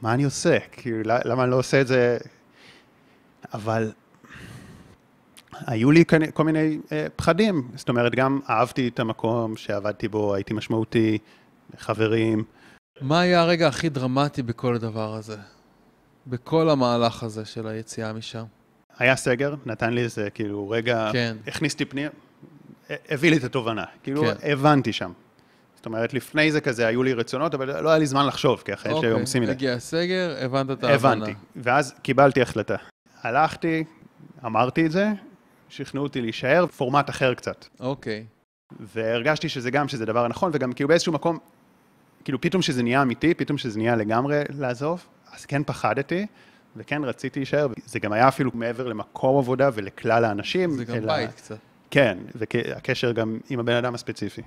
[0.00, 0.58] מה אני עושה?
[0.72, 2.18] כאילו, למה אני לא עושה את זה?
[3.54, 3.92] אבל
[5.52, 10.54] היו לי כל מיני אה, פחדים, זאת אומרת, גם אהבתי את המקום שעבדתי בו, הייתי
[10.54, 11.18] משמעותי,
[11.78, 12.44] חברים.
[13.00, 15.36] מה היה הרגע הכי דרמטי בכל הדבר הזה?
[16.26, 18.44] בכל המהלך הזה של היציאה משם?
[18.98, 21.36] היה סגר, נתן לי איזה, כאילו, רגע, כן.
[21.46, 22.10] הכניס אותי פנימה,
[23.08, 24.52] הביא לי את התובנה, כאילו, כן.
[24.52, 25.12] הבנתי שם.
[25.76, 28.74] זאת אומרת, לפני זה כזה, היו לי רצונות, אבל לא היה לי זמן לחשוב, כי
[28.74, 29.52] אחרי אוקיי, שעומסים מדי.
[29.52, 31.12] הגיע הסגר, הבנת את ההבנה.
[31.12, 32.76] הבנתי, ואז קיבלתי החלטה.
[33.22, 33.84] הלכתי,
[34.44, 35.12] אמרתי את זה,
[35.70, 37.64] שכנעו אותי להישאר, פורמט אחר קצת.
[37.80, 38.24] אוקיי.
[38.80, 41.38] והרגשתי שזה גם, שזה דבר נכון, וגם כאילו באיזשהו מקום,
[42.24, 46.26] כאילו פתאום שזה נהיה אמיתי, פתאום שזה נהיה לגמרי לעזוב, אז כן פחדתי,
[46.76, 50.70] וכן רציתי להישאר, זה גם היה אפילו מעבר למקום עבודה ולכלל האנשים.
[50.70, 51.56] זה גם אלא- בית קצת.
[51.90, 54.42] כן, והקשר גם עם הבן אדם הספציפי.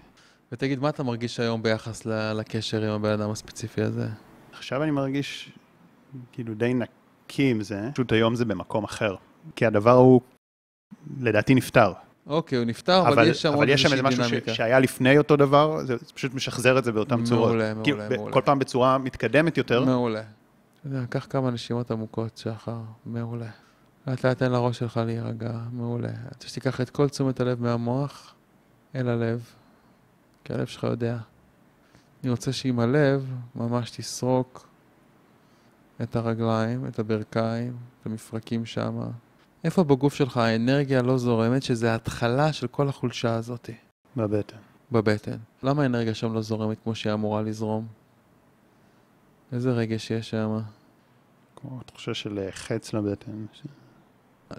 [0.52, 4.08] ותגיד, מה אתה מרגיש היום ביחס לקשר עם הבן אדם הספציפי הזה?
[4.54, 5.52] עכשיו אני מרגיש
[6.32, 9.16] כאילו די נקי עם זה, פשוט היום זה במקום אחר,
[9.56, 10.22] כי הדבר הוא,
[11.20, 11.94] לדעתי נפתר.
[12.28, 14.54] אוקיי, הוא נפטר, אבל, יש שם עוד אבל יש שם איזושהי איזה משהו ש, דינמיקה.
[14.54, 17.48] שהיה לפני אותו דבר, זה פשוט משחזר את זה באותן צורות.
[17.48, 18.32] מעולה, מעולה, כאילו, מעולה.
[18.32, 19.86] כל פעם בצורה מתקדמת יותר.
[19.86, 20.20] מעולה.
[20.20, 23.50] אתה יודע, קח כמה נשימות עמוקות, שחר, מעולה.
[24.08, 26.10] לאט לאט תן לראש שלך להירגע, מעולה.
[26.10, 28.34] אתה רוצה שתיקח את כל תשומת הלב מהמוח
[28.96, 29.46] אל הלב,
[30.44, 31.18] כי הלב שלך יודע.
[32.24, 33.26] אני רוצה שעם הלב
[33.56, 34.68] ממש תסרוק
[36.02, 39.00] את הרגליים, את הברכיים, את המפרקים שם.
[39.64, 43.70] איפה בגוף שלך האנרגיה לא זורמת, שזה ההתחלה של כל החולשה הזאת
[44.18, 44.58] בבטן.
[44.92, 45.38] בבטן?
[45.64, 47.88] למה האנרגיה שם לא זורמת כמו שהיא אמורה לזרום?
[49.52, 50.60] איזה רגש יש שם?
[51.56, 53.46] כמו תחושה של חץ לבטן.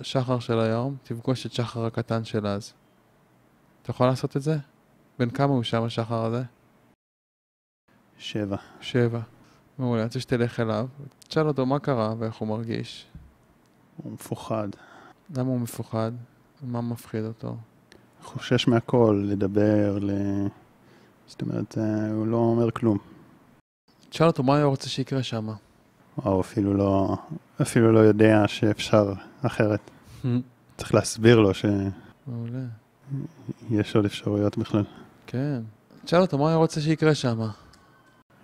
[0.02, 2.72] שחר של היום, תפגוש את שחר הקטן של אז.
[3.82, 4.56] אתה יכול לעשות את זה?
[5.18, 6.42] בן כמה הוא שם, השחר הזה?
[8.18, 8.56] שבע.
[8.80, 9.20] שבע.
[9.78, 10.86] מעולה, אני רוצה שתלך אליו,
[11.28, 13.06] תשאל אותו מה קרה ואיך הוא מרגיש.
[13.96, 14.68] הוא מפוחד.
[15.30, 16.12] למה הוא מפוחד?
[16.62, 17.56] מה מפחיד אותו?
[18.22, 20.10] חושש מהכל, לדבר, ל...
[21.26, 22.98] זאת אומרת, אה, הוא לא אומר כלום.
[24.10, 25.48] תשאל אותו מה הוא רוצה שיקרה שם.
[26.24, 27.16] או אפילו לא,
[27.62, 29.12] אפילו לא יודע שאפשר
[29.42, 29.90] אחרת.
[30.76, 31.50] צריך להסביר לו
[32.26, 32.64] מעולה.
[33.68, 34.84] שיש עוד אפשרויות בכלל.
[35.26, 35.62] כן.
[36.04, 37.40] תשאל אותו מה הוא רוצה שיקרה שם.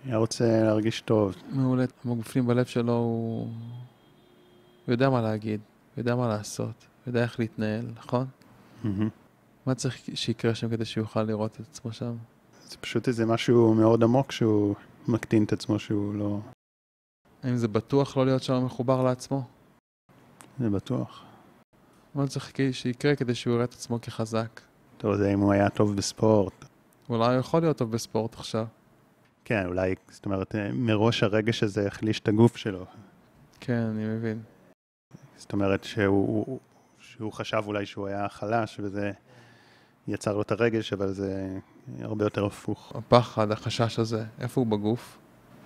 [0.05, 1.35] היה רוצה להרגיש טוב.
[1.51, 1.85] מעולה.
[2.05, 3.47] עמוק בפנים בלב שלו הוא...
[4.85, 5.59] הוא יודע מה להגיד,
[5.97, 8.25] יודע מה לעשות, יודע איך להתנהל, נכון?
[8.83, 9.09] מהמם.
[9.65, 12.15] מה צריך שיקרה שם כדי שהוא יוכל לראות את עצמו שם?
[12.69, 14.75] זה פשוט איזה משהו מאוד עמוק שהוא
[15.07, 16.39] מקטין את עצמו שהוא לא...
[17.43, 19.43] האם זה בטוח לא להיות שם מחובר לעצמו?
[20.59, 21.23] זה בטוח.
[22.15, 24.61] מה צריך שיקרה כדי שהוא יראה את עצמו כחזק?
[24.97, 26.65] אתה לא יודע אם הוא היה טוב בספורט.
[27.09, 28.65] אולי הוא יכול להיות טוב בספורט עכשיו.
[29.45, 32.85] כן, אולי, זאת אומרת, אה, מראש הרגש הזה החליש את הגוף שלו.
[33.59, 34.41] כן, אני מבין.
[35.41, 36.59] זאת אומרת שהוא,
[36.99, 39.11] שהוא חשב אולי שהוא היה חלש וזה
[40.07, 41.57] יצר לו את הרגש, אבל זה
[42.01, 45.17] הרבה יותר הפוך הפחד, החשש הזה, איפה הוא בגוף?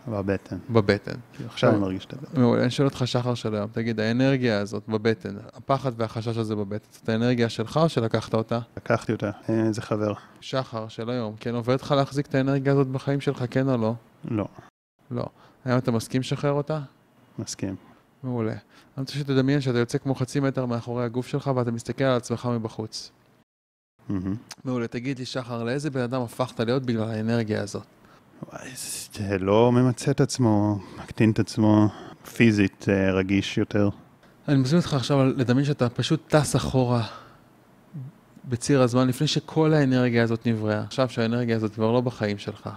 [0.08, 0.58] בבטן.
[0.70, 1.16] בבטן.
[1.46, 1.70] עכשיו.
[1.70, 2.40] אני מרגיש את זה.
[2.40, 6.88] מעולה, אני שואל אותך שחר של היום, תגיד, האנרגיה הזאת בבטן, הפחד והחשש הזה בבטן,
[6.92, 8.60] זאת האנרגיה שלך או שלקחת אותה?
[8.78, 10.14] לקחתי אותה, אה, איזה חבר.
[10.42, 13.94] שחר של היום, כן עובד לך להחזיק את האנרגיה הזאת בחיים שלך, כן או לא?
[14.32, 14.48] לא,
[15.12, 15.26] לא.
[15.66, 16.80] היום אתה מסכים לשחרר אותה?
[17.40, 17.76] מסכים.
[18.26, 18.52] מעולה.
[18.52, 18.60] אני
[18.98, 23.12] רוצה שתדמיין שאתה יוצא כמו חצי מטר מאחורי הגוף שלך ואתה מסתכל על עצמך מבחוץ.
[24.10, 24.36] מהמם.
[24.64, 27.86] מעולה, תגיד לי, שחר, לאיזה בן אדם הפכת להיות בגלל האנרגיה הזאת?
[28.44, 28.70] וואי,
[29.14, 31.88] זה לא ממצה את עצמו, מקטין את עצמו,
[32.36, 33.90] פיזית אה, רגיש יותר.
[34.48, 37.04] אני מזמין אותך עכשיו לדמיין שאתה פשוט טס אחורה
[38.50, 40.82] בציר הזמן לפני שכל האנרגיה הזאת נבראה.
[40.82, 42.70] עכשיו שהאנרגיה הזאת כבר לא בחיים שלך.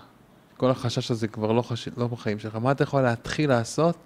[0.56, 1.88] כל החשש הזה כבר לא, חש...
[1.96, 2.56] לא בחיים שלך.
[2.56, 3.96] מה אתה יכול להתחיל לעשות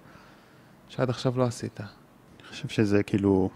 [0.92, 1.80] שעד עכשיו לא עשית?
[1.80, 3.50] אני חושב שזה כאילו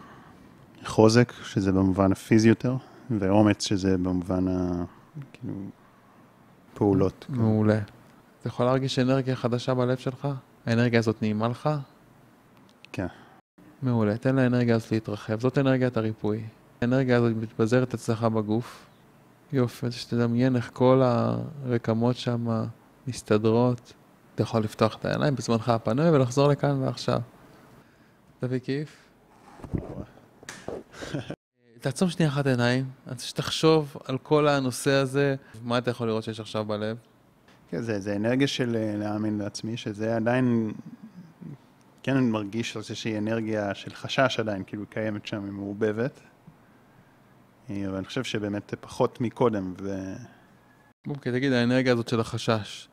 [0.85, 2.77] חוזק, שזה במובן הפיזי יותר,
[3.19, 4.85] ואומץ, שזה במובן ה...
[5.33, 5.55] כאילו...
[6.75, 7.27] פעולות.
[7.29, 7.79] מעולה.
[8.41, 10.29] אתה יכול להרגיש אנרגיה חדשה בלב שלך?
[10.67, 11.69] האנרגיה הזאת נעימה לך?
[12.93, 13.07] כן.
[13.83, 16.43] מעולה, תן לאנרגיה הזאת להתרחב, זאת אנרגיית הריפוי.
[16.81, 18.87] האנרגיה הזאת מתפזרת אצלך בגוף.
[19.53, 22.47] יופי, אז שתדמיין איך כל הרקמות שם
[23.07, 23.93] מסתדרות.
[24.37, 27.21] אתה יכול לפתוח את העיניים בזמנך הפנוי ולחזור לכאן ועכשיו.
[28.41, 28.97] תביא כיף.
[31.81, 36.25] תעצום שנייה אחת עיניים, אני רוצה שתחשוב על כל הנושא הזה, מה אתה יכול לראות
[36.25, 36.97] שיש עכשיו בלב?
[37.71, 40.73] כן, זה, זה אנרגיה של אה, להאמין לעצמי, שזה עדיין,
[42.03, 46.21] כן אני מרגיש איזושהי אנרגיה של חשש עדיין, כאילו קיימת שם, היא מעובבת.
[47.71, 50.13] אה, אבל אני חושב שבאמת פחות מקודם, ו...
[51.09, 52.89] אוקיי, תגיד, האנרגיה הזאת של החשש,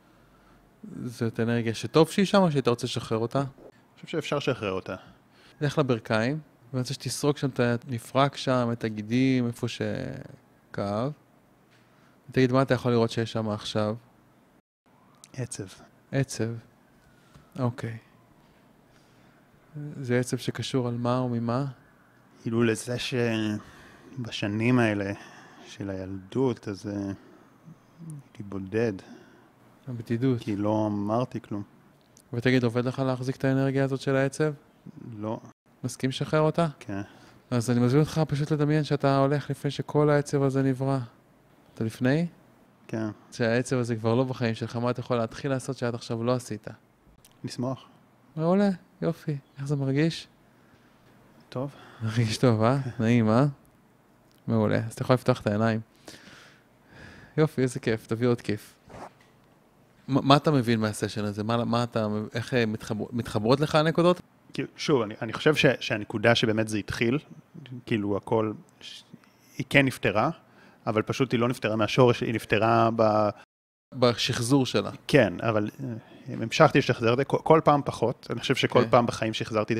[1.04, 3.38] זאת אנרגיה שטוב שהיא שם או שאתה רוצה לשחרר אותה?
[3.38, 3.46] אני
[3.94, 4.96] חושב שאפשר לשחרר אותה.
[5.60, 6.38] לך לברכיים,
[6.72, 11.12] ואני רוצה שתסרוק שם את המפרק שם, את הגידים, איפה שכאב.
[12.32, 13.94] תגיד, מה אתה יכול לראות שיש שם עכשיו?
[15.32, 15.66] עצב.
[16.12, 16.48] עצב.
[17.58, 17.98] אוקיי.
[20.00, 21.66] זה עצב שקשור על מה או ממה?
[22.42, 25.12] כאילו לזה שבשנים האלה
[25.66, 27.12] של הילדות, אז אה,
[28.10, 28.92] הייתי בודד,
[29.88, 30.40] הבדידות.
[30.40, 31.62] כי לא אמרתי כלום.
[32.32, 34.52] ותגיד, עובד לך להחזיק את האנרגיה הזאת של העצב?
[35.18, 35.40] לא,
[35.84, 36.66] מסכים לשחרר אותה?
[36.78, 37.00] כן.
[37.50, 40.98] אז אני מזמין אותך פשוט לדמיין שאתה הולך לפני שכל העצב הזה נברא.
[41.74, 42.26] אתה לפני?
[42.88, 43.06] כן.
[43.32, 46.66] שהעצב הזה כבר לא בחיים שלך, מה אתה יכול להתחיל לעשות שעד עכשיו לא עשית?
[47.44, 47.88] לשמוח.
[48.36, 48.70] מעולה,
[49.02, 49.36] יופי.
[49.58, 50.28] איך זה מרגיש?
[51.48, 51.70] טוב.
[52.02, 52.78] מרגיש טוב, אה?
[53.00, 53.46] נעים, אה?
[54.46, 54.78] מעולה.
[54.86, 55.80] אז אתה יכול לפתוח את העיניים.
[57.36, 58.74] יופי, איזה כיף, תביא עוד כיף.
[60.08, 61.44] מה, אתה מבין מהסשן הזה?
[61.44, 64.20] מה, מה אתה, איך אה, מתחבר, מתחברות לך הנקודות?
[64.76, 67.18] שוב, אני, אני חושב ש, שהנקודה שבאמת זה התחיל,
[67.86, 68.52] כאילו הכל,
[69.58, 70.30] היא כן נפתרה,
[70.86, 73.28] אבל פשוט היא לא נפתרה מהשורש, היא נפתרה ב...
[73.94, 74.90] בשחזור שלה.
[75.08, 75.88] כן, אבל אה,
[76.42, 78.26] המשכתי לשחזר את זה, כל, כל פעם פחות.
[78.30, 78.90] אני חושב שכל כן.
[78.90, 79.74] פעם בחיים שחזרתי,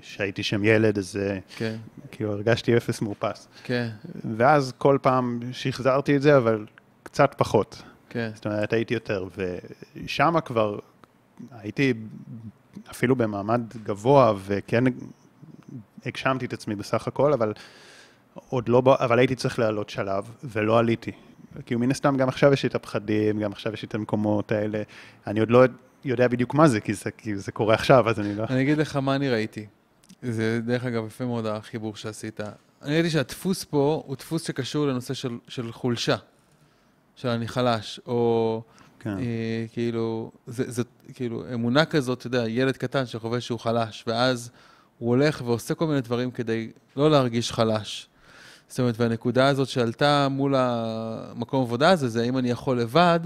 [0.00, 1.76] כשהייתי שם ילד, אז אה, כן,
[2.10, 3.48] כאילו הרגשתי אפס מאופס.
[3.64, 3.88] כן,
[4.36, 6.66] ואז כל פעם שחזרתי את זה, אבל
[7.02, 7.82] קצת פחות.
[8.12, 8.30] כן.
[8.34, 10.78] זאת אומרת, הייתי יותר, ושם כבר
[11.50, 11.94] הייתי
[12.90, 14.84] אפילו במעמד גבוה, וכן
[16.06, 17.52] הגשמתי את עצמי בסך הכל, אבל
[18.48, 21.12] עוד לא, אבל הייתי צריך לעלות שלב, ולא עליתי.
[21.66, 24.52] כאילו מן הסתם גם עכשיו יש לי את הפחדים, גם עכשיו יש לי את המקומות
[24.52, 24.82] האלה,
[25.26, 25.64] אני עוד לא
[26.04, 28.44] יודע בדיוק מה זה, כי זה, כי זה קורה עכשיו, אז אני לא...
[28.50, 29.66] אני אגיד לך מה אני ראיתי.
[30.22, 32.40] זה דרך אגב יפה מאוד החיבור שעשית.
[32.82, 36.16] אני ראיתי שהדפוס פה הוא דפוס שקשור לנושא של, של חולשה,
[37.22, 38.62] של אני חלש, או
[39.00, 39.18] כן.
[39.18, 40.82] אה, כאילו, זה, זה
[41.14, 44.50] כאילו אמונה כזאת, אתה יודע, ילד קטן שחווה שהוא חלש, ואז
[44.98, 48.08] הוא הולך ועושה כל מיני דברים כדי לא להרגיש חלש.
[48.68, 53.20] זאת אומרת, והנקודה הזאת שעלתה מול המקום עבודה הזה, זה האם אני יכול לבד,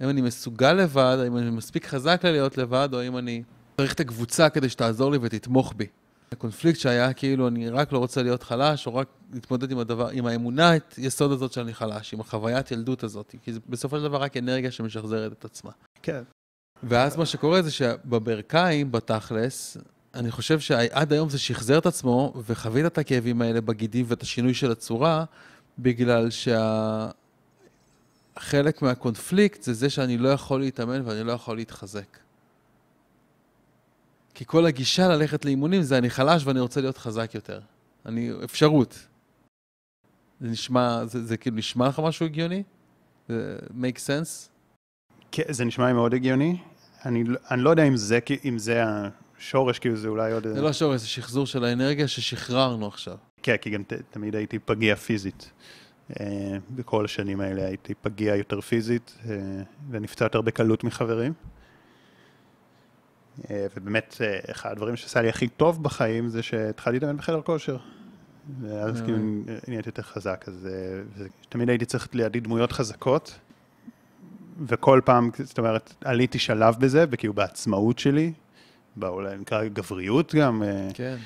[0.00, 3.42] האם אני מסוגל לבד, האם אני מספיק חזק להיות לבד, או האם אני
[3.76, 5.86] צריך את הקבוצה כדי שתעזור לי ותתמוך בי.
[6.32, 10.26] הקונפליקט שהיה כאילו אני רק לא רוצה להיות חלש, או רק להתמודד עם הדבר, עם
[10.26, 14.22] האמונה את יסוד הזאת שאני חלש, עם החוויית ילדות הזאת, כי זה בסופו של דבר
[14.22, 15.70] רק אנרגיה שמשחזרת את עצמה.
[16.02, 16.22] כן.
[16.82, 19.76] ואז מה שקורה זה שבברכיים, בתכלס,
[20.14, 24.54] אני חושב שעד היום זה שחזר את עצמו, וחווית את הכאבים האלה בגידים ואת השינוי
[24.54, 25.24] של הצורה,
[25.78, 26.28] בגלל
[28.36, 32.18] שהחלק מהקונפליקט זה זה שאני לא יכול להתאמן ואני לא יכול להתחזק.
[34.40, 37.60] כי כל הגישה ללכת לאימונים זה אני חלש ואני רוצה להיות חזק יותר.
[38.06, 39.06] אני, אפשרות.
[40.40, 42.62] זה נשמע, זה, זה כאילו נשמע לך משהו הגיוני?
[43.28, 44.48] זה make sense?
[45.32, 46.56] כן, זה נשמע מאוד הגיוני.
[47.04, 48.82] אני, לא- אני לא יודע אם זה, אם זה
[49.38, 50.48] השורש, כאילו זה אולי עוד...
[50.48, 53.16] זה לא שורש, זה שחזור של האנרגיה ששחררנו עכשיו.
[53.42, 55.50] כן, כי גם ת, תמיד הייתי פגיע פיזית.
[56.20, 59.36] אה, בכל השנים האלה הייתי פגיע יותר פיזית, אה,
[59.90, 61.32] ונפצע יותר בקלות מחברים.
[63.50, 67.76] אה, ובאמת, אה, אחד הדברים שעשה לי הכי טוב בחיים זה שהתחלתי להתאמן בחדר כושר.
[68.60, 69.04] ואז מעולה.
[69.04, 69.18] כאילו
[69.68, 70.68] נהייתי יותר חזק, אז
[71.20, 73.38] אה, תמיד הייתי צריך לידי דמויות חזקות,
[74.66, 78.32] וכל פעם, זאת אומרת, עליתי שלב בזה, וכאילו בעצמאות שלי,
[78.96, 81.16] באולי נקרא גבריות גם, אה, כן.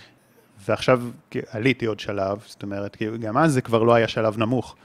[0.66, 1.02] ועכשיו
[1.50, 4.76] עליתי עוד שלב, זאת אומרת, כאילו, גם אז זה כבר לא היה שלב נמוך.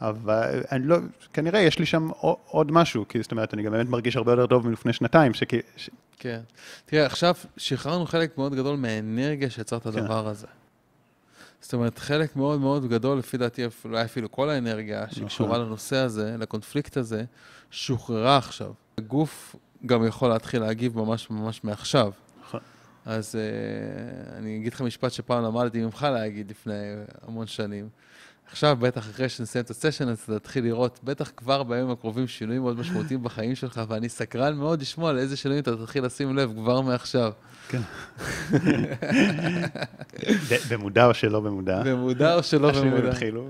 [0.00, 0.96] אבל אני לא,
[1.32, 2.08] כנראה יש לי שם
[2.46, 5.60] עוד משהו, כי זאת אומרת, אני גם באמת מרגיש הרבה יותר טוב מלפני שנתיים, שכי...
[5.76, 5.90] ש...
[6.18, 6.40] כן.
[6.86, 9.88] תראה, עכשיו שחררנו חלק מאוד גדול מהאנרגיה שיצר את כן.
[9.88, 10.46] הדבר הזה.
[11.60, 15.66] זאת אומרת, חלק מאוד מאוד גדול, לפי דעתי, אולי אפילו כל האנרגיה שקשורה נכון.
[15.66, 17.24] לנושא הזה, לקונפליקט הזה,
[17.70, 18.72] שוחררה עכשיו.
[18.98, 22.12] הגוף גם יכול להתחיל להגיב ממש ממש מעכשיו.
[22.42, 22.60] נכון.
[23.04, 26.94] אז uh, אני אגיד לך משפט שפעם למדתי ממך להגיד לפני
[27.26, 27.88] המון שנים.
[28.50, 32.78] עכשיו, בטח אחרי שנסיים את הסשן, אז תתחיל לראות, בטח כבר בימים הקרובים, שינויים מאוד
[32.78, 36.80] משמעותיים בחיים שלך, ואני סקרן מאוד לשמוע על איזה שינויים אתה תתחיל לשים לב כבר
[36.80, 37.32] מעכשיו.
[37.68, 37.80] כן.
[40.70, 41.82] במודע או שלא במודע.
[41.84, 43.10] במודע או שלא השינויים במודע.
[43.10, 43.48] התחילו,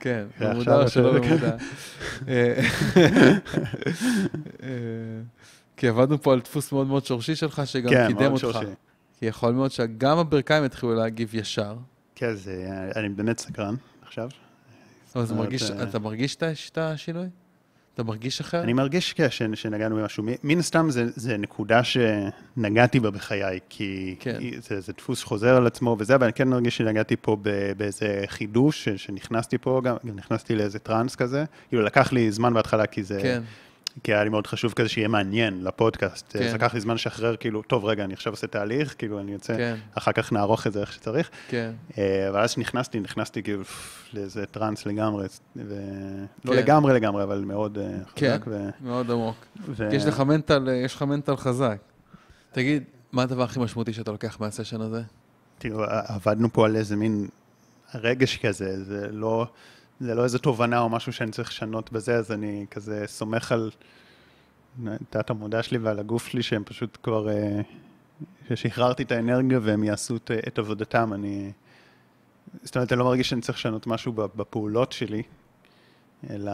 [0.00, 1.56] כן, במודע או שלא במודע.
[2.28, 2.62] אה,
[4.62, 4.68] אה,
[5.76, 8.40] כי עבדנו פה על דפוס מאוד מאוד שורשי שלך, שגם כן, קידם מאוד אותך.
[8.40, 8.66] שורשי.
[9.18, 11.76] כי יכול מאוד שגם הברכיים יתחילו להגיב ישר.
[12.14, 13.74] כן, זה, אני באמת סקרן
[14.06, 14.28] עכשיו.
[15.16, 16.36] אבל זה אומרת, מרגיש, אה, אתה מרגיש
[16.72, 17.26] את השינוי?
[17.94, 18.62] אתה מרגיש אחר?
[18.62, 20.24] אני מרגיש כן, ש- שנגענו במשהו.
[20.44, 24.38] מן הסתם זה, זה נקודה שנגעתי בה בחיי, כי כן.
[24.68, 27.36] זה, זה דפוס שחוזר על עצמו וזה, אבל אני כן מרגיש שנגעתי פה
[27.76, 31.44] באיזה חידוש, ש- שנכנסתי פה, גם, גם נכנסתי לאיזה טראנס כזה.
[31.68, 33.18] כאילו לקח לי זמן בהתחלה, כי זה...
[33.22, 33.42] כן,
[34.02, 36.32] כי היה לי מאוד חשוב כזה שיהיה מעניין לפודקאסט.
[36.32, 36.42] כן.
[36.42, 39.56] אז לקח לי זמן לשחרר, כאילו, טוב, רגע, אני עכשיו עושה תהליך, כאילו, אני יוצא,
[39.56, 41.30] כן, אחר כך נערוך את זה איך שצריך.
[41.48, 41.72] כן.
[41.98, 43.62] אה, אבל אז שנכנסתי, נכנסתי כאילו
[44.12, 45.26] לאיזה טראנס לגמרי,
[45.56, 45.74] ו...
[46.44, 46.58] לא כן.
[46.58, 47.84] לגמרי לגמרי, אבל מאוד אה,
[48.14, 48.32] כן.
[48.34, 48.44] חזק.
[48.46, 48.68] ו...
[48.80, 49.36] מאוד עמוק.
[49.68, 49.90] ו...
[49.90, 51.78] כי יש לך מנטל, יש לך מנטל חזק.
[52.52, 52.82] תגיד,
[53.12, 55.02] מה הדבר הכי משמעותי שאתה לוקח מהסשן הזה?
[55.60, 57.26] כאילו, עבדנו פה על איזה מין
[57.94, 59.46] רגש כזה, זה לא,
[60.00, 63.70] זה לא איזה תובנה או משהו שאני צריך לשנות בזה, אז אני כזה סומך על
[65.10, 67.60] תת המודע שלי ועל הגוף שלי, שהם פשוט כבר, אה,
[68.48, 71.12] ששחררתי את האנרגיה והם יעשו את, את עבודתם.
[71.12, 71.52] אני,
[72.62, 75.22] זאת אומרת, אני לא מרגיש שאני צריך לשנות משהו בפעולות שלי,
[76.30, 76.52] אלא...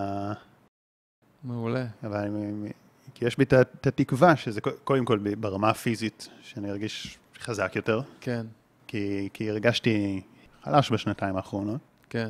[1.45, 1.87] מעולה.
[2.03, 2.73] אבל אני,
[3.15, 8.47] כי יש בי את התקווה שזה קודם כל ברמה הפיזית, שאני ארגיש חזק יותר, כן,
[8.87, 10.23] כי, כי הרגשתי
[10.63, 11.81] חלש בשנתיים האחרונות.
[12.11, 12.29] כן.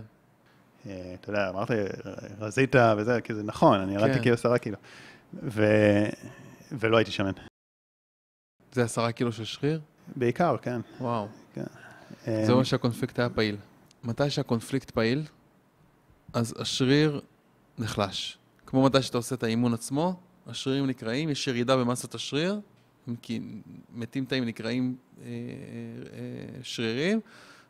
[0.86, 1.70] אה, אתה יודע, אמרת,
[2.38, 4.20] רזית וזה, כי זה נכון, אני ירדתי כן.
[4.22, 4.76] כאילו עשרה קילו.
[6.72, 7.32] ולא הייתי שמן.
[8.72, 9.80] זה עשרה קילו של שריר?
[10.16, 10.80] בעיקר, כן.
[11.00, 11.28] וואו.
[12.28, 13.56] אה, זה אומר שהקונפליקט היה פעיל.
[14.04, 15.22] מתי שהקונפליקט פעיל,
[16.32, 17.20] אז השריר
[17.78, 18.38] נחלש.
[18.66, 22.60] כמו מתי שאתה עושה את האימון עצמו, השרירים נקרעים, יש ירידה במסת השריר,
[23.22, 23.40] כי
[23.94, 25.28] מתים תאים נקרעים אה, אה,
[26.12, 27.20] אה, שרירים,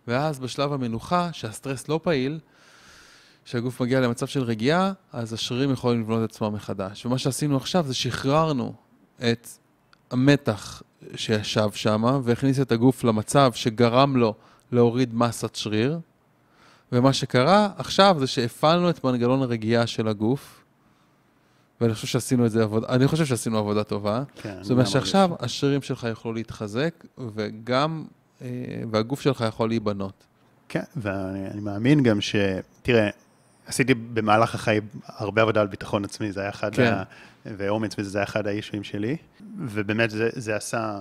[0.06, 2.40] ואז בשלב המנוחה, שהסטרס לא פעיל,
[3.50, 7.06] כשהגוף מגיע למצב של רגיעה, אז השרירים יכולים לבנות את עצמם מחדש.
[7.06, 8.74] ומה שעשינו עכשיו זה שחררנו
[9.18, 9.48] את
[10.10, 10.82] המתח
[11.14, 14.34] שישב שם, והכניס את הגוף למצב שגרם לו
[14.72, 15.98] להוריד מסת שריר.
[16.92, 20.64] ומה שקרה עכשיו זה שהפעלנו את מנגנון הרגיעה של הגוף,
[21.80, 24.22] ואני חושב שעשינו את זה עבודה, אני חושב שעשינו עבודה טובה.
[24.42, 28.04] כן, זאת אומרת שעכשיו השרירים שלך יוכלו להתחזק, וגם,
[28.42, 28.48] אה,
[28.90, 30.24] והגוף שלך יכול להיבנות.
[30.68, 32.36] כן, ואני אני מאמין גם ש...
[32.82, 33.10] תראה,
[33.70, 36.92] עשיתי במהלך החיים הרבה עבודה על ביטחון עצמי, זה היה אחד כן.
[36.92, 37.02] ה...
[37.44, 39.16] ואומץ וזה היה אחד האישויים שלי,
[39.58, 40.98] ובאמת זה, זה עשה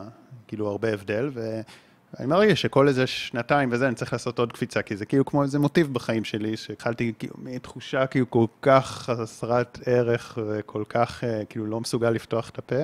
[0.47, 4.95] כאילו הרבה הבדל, ואני מרגיש שכל איזה שנתיים וזה, אני צריך לעשות עוד קפיצה, כי
[4.95, 10.38] זה כאילו כמו איזה מוטיב בחיים שלי, שהתחלתי כאילו מתחושה כאילו כל כך חסרת ערך
[10.47, 12.84] וכל כך אה, כאילו לא מסוגל לפתוח את הפה,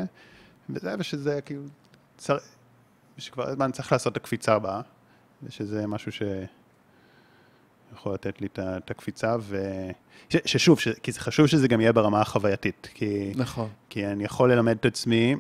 [0.70, 1.62] וזה, ושזה כאילו,
[2.18, 2.38] צר...
[3.18, 4.82] שכבר הזמן צריך לעשות את הקפיצה הבאה,
[5.44, 6.22] ושזה משהו ש...
[7.96, 9.64] יכול לתת לי את הקפיצה, ו...
[10.30, 13.70] ש, ששוב, ש, כי זה חשוב שזה גם יהיה ברמה החווייתית, כי, נכון.
[13.90, 15.36] כי אני יכול ללמד את עצמי,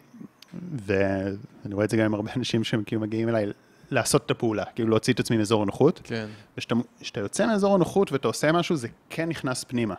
[0.86, 1.36] ואני
[1.74, 3.46] רואה את זה גם עם הרבה אנשים שהם כאילו מגיעים אליי,
[3.92, 6.28] לעשות את הפעולה, כאילו להוציא את עצמי מאזור הנוחות, כן.
[6.58, 9.96] וכשאתה יוצא מאזור הנוחות ואתה עושה משהו, זה כן נכנס פנימה,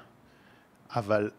[0.97, 1.31] אבל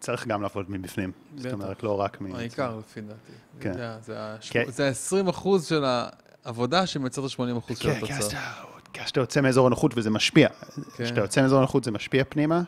[0.00, 1.54] צריך גם לעבוד מבפנים, זאת בטח.
[1.54, 2.34] אומרת, לא רק מ...
[2.34, 3.32] העיקר, לפי דעתי.
[3.60, 3.72] כן.
[4.02, 4.64] זה כן.
[4.70, 5.84] זה ה-20 אחוז של
[6.44, 8.52] העבודה שמייצר את ה-80 אחוז של כן, כי אז התוצאה.
[8.52, 10.48] אתה- כי אז אתה יוצא מאזור הנוחות וזה משפיע.
[10.96, 11.04] כן.
[11.04, 12.62] כשאתה יוצא מאזור הנוחות זה משפיע פנימה,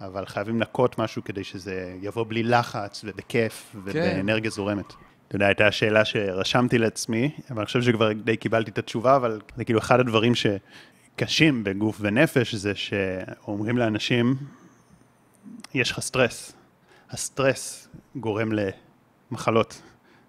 [0.00, 3.78] אבל חייבים לנקות משהו כדי שזה יבוא בלי לחץ ובכיף כן.
[3.84, 4.92] ובאנרגיה זורמת.
[5.28, 9.40] אתה יודע, הייתה שאלה שרשמתי לעצמי, אבל אני חושב שכבר די קיבלתי את התשובה, אבל
[9.56, 14.36] זה כאילו אחד הדברים שקשים בגוף ונפש, זה שאומרים לאנשים,
[15.74, 16.52] יש לך סטרס.
[17.10, 18.52] הסטרס גורם
[19.30, 19.82] למחלות.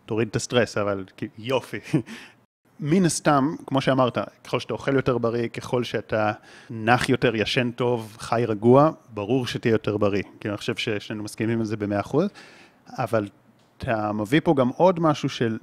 [0.05, 1.05] תוריד את הסטרס, אבל
[1.37, 1.79] יופי.
[2.79, 6.31] מן הסתם, כמו שאמרת, ככל שאתה אוכל יותר בריא, ככל שאתה
[6.69, 10.23] נח יותר, ישן טוב, חי רגוע, ברור שתהיה יותר בריא.
[10.39, 12.29] כי אני חושב ששנינו מסכימים על זה במאה אחוז,
[12.89, 13.27] אבל
[13.77, 15.57] אתה מביא פה גם עוד משהו של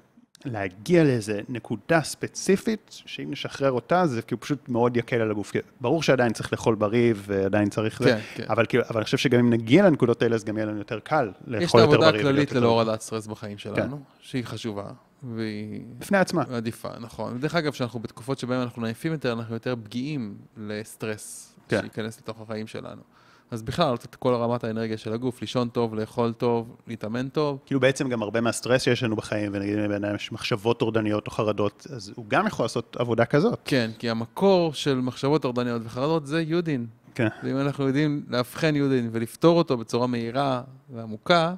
[0.44, 5.52] להגיע לאיזה נקודה ספציפית, שאם נשחרר אותה, זה כאילו פשוט מאוד יקל על הגוף.
[5.80, 8.02] ברור שעדיין צריך לאכול בריא, ועדיין צריך...
[8.02, 8.44] זה, כן, כן.
[8.48, 10.98] אבל, כאילו, אבל אני חושב שגם אם נגיע לנקודות האלה, אז גם יהיה לנו יותר
[10.98, 11.82] קל יש את לאכול יותר בריא.
[11.82, 12.68] העבודה ולהיות הכללית יותר ללא.
[12.68, 14.84] הורדת סטרס בחיים שלנו, שהיא חשובה,
[15.22, 16.44] והיא בפני עצמה.
[16.50, 17.36] עדיפה, נכון.
[17.36, 21.80] ודרך אגב, כשאנחנו בתקופות שבהן אנחנו עייפים יותר, אנחנו יותר פגיעים לסטרס כן.
[21.80, 23.02] שייכנס לתוך החיים שלנו.
[23.50, 27.58] אז בכלל, את כל רמת האנרגיה של הגוף, לישון טוב, לאכול טוב, להתאמן טוב.
[27.66, 31.26] כאילו בעצם גם הרבה מהסטרס שיש לנו בחיים, ונגיד אם לבן אדם יש מחשבות טורדניות
[31.26, 33.58] או חרדות, אז הוא גם יכול לעשות עבודה כזאת.
[33.64, 36.86] כן, כי המקור של מחשבות טורדניות וחרדות זה יודין.
[37.14, 37.28] כן.
[37.42, 41.54] ואם אנחנו יודעים לאבחן יודין ולפתור אותו בצורה מהירה ועמוקה,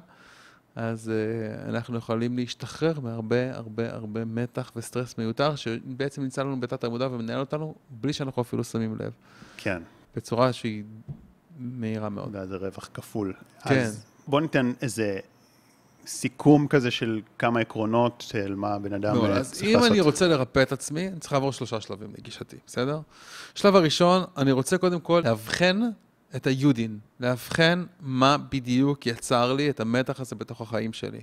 [0.75, 6.83] אז uh, אנחנו יכולים להשתחרר מהרבה הרבה הרבה מתח וסטרס מיותר, שבעצם נמצא לנו בתת
[6.83, 9.11] עמודה ומנהל אותנו בלי שאנחנו אפילו שמים לב.
[9.57, 9.81] כן.
[10.15, 10.83] בצורה שהיא
[11.59, 12.29] מהירה מאוד.
[12.35, 13.33] ואז זה רווח כפול.
[13.63, 13.79] כן.
[13.79, 15.19] אז בוא ניתן איזה
[16.05, 19.33] סיכום כזה של כמה עקרונות של מה הבן אדם מעולה.
[19.33, 19.91] אה, אז צריך אם לעשות.
[19.91, 22.99] אני רוצה לרפא את עצמי, אני צריך לעבור שלושה שלבים לגישתי, בסדר?
[23.55, 25.81] שלב הראשון, אני רוצה קודם כל לאבחן
[26.35, 31.21] את היודין, לאבחן מה בדיוק יצר לי את המתח הזה בתוך החיים שלי.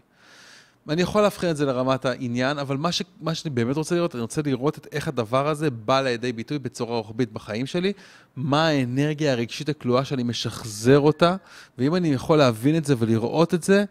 [0.89, 4.15] אני יכול לאבחן את זה לרמת העניין, אבל מה, ש, מה שאני באמת רוצה לראות,
[4.15, 7.93] אני רוצה לראות את איך הדבר הזה בא לידי ביטוי בצורה רוחבית בחיים שלי,
[8.37, 11.37] מה האנרגיה הרגשית הכלואה שאני משחזר אותה,
[11.79, 13.85] ואם אני יכול להבין את זה ולראות את זה,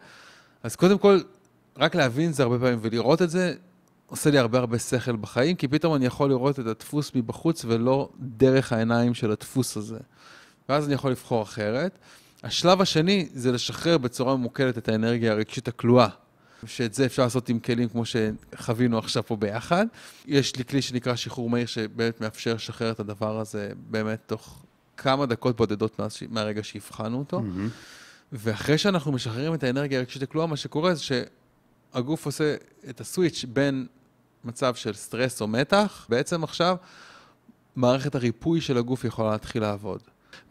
[0.63, 1.19] אז קודם כל,
[1.77, 3.53] רק להבין את זה הרבה פעמים ולראות את זה,
[4.07, 8.09] עושה לי הרבה הרבה שכל בחיים, כי פתאום אני יכול לראות את הדפוס מבחוץ ולא
[8.19, 9.99] דרך העיניים של הדפוס הזה.
[10.69, 11.97] ואז אני יכול לבחור אחרת.
[12.43, 16.07] השלב השני זה לשחרר בצורה ממוקדת את האנרגיה הרגשית הכלואה,
[16.65, 19.85] שאת זה אפשר לעשות עם כלים כמו שחווינו עכשיו פה ביחד.
[20.25, 24.63] יש לי כלי שנקרא שחרור מהיר, שבאמת מאפשר לשחרר את הדבר הזה באמת תוך
[24.97, 25.99] כמה דקות בודדות
[26.29, 27.41] מהרגע שהבחנו אותו.
[27.41, 27.69] מהמם.
[28.31, 32.55] ואחרי שאנחנו משחררים את האנרגיה הרגשית הכלואה, מה שקורה זה שהגוף עושה
[32.89, 33.87] את הסוויץ' בין
[34.43, 36.75] מצב של סטרס או מתח, בעצם עכשיו
[37.75, 40.01] מערכת הריפוי של הגוף יכולה להתחיל לעבוד.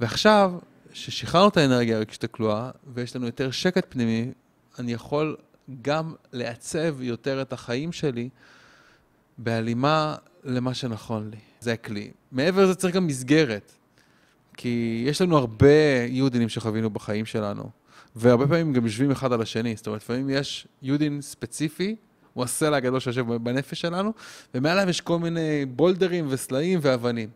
[0.00, 0.52] ועכשיו,
[0.92, 4.32] ששחררנו את האנרגיה הרגשית הכלואה, ויש לנו יותר שקט פנימי,
[4.78, 5.36] אני יכול
[5.82, 8.28] גם לעצב יותר את החיים שלי
[9.38, 11.36] בהלימה למה שנכון לי.
[11.60, 12.10] זה הכלי.
[12.32, 13.72] מעבר לזה צריך גם מסגרת.
[14.56, 17.70] כי יש לנו הרבה יודינים שחווינו בחיים שלנו,
[18.16, 19.76] והרבה פעמים גם יושבים אחד על השני.
[19.76, 21.96] זאת אומרת, לפעמים יש יודין ספציפי,
[22.32, 24.12] הוא הסלע הגדול שיושב בנפש שלנו,
[24.54, 27.28] ומעליו יש כל מיני בולדרים וסלעים ואבנים.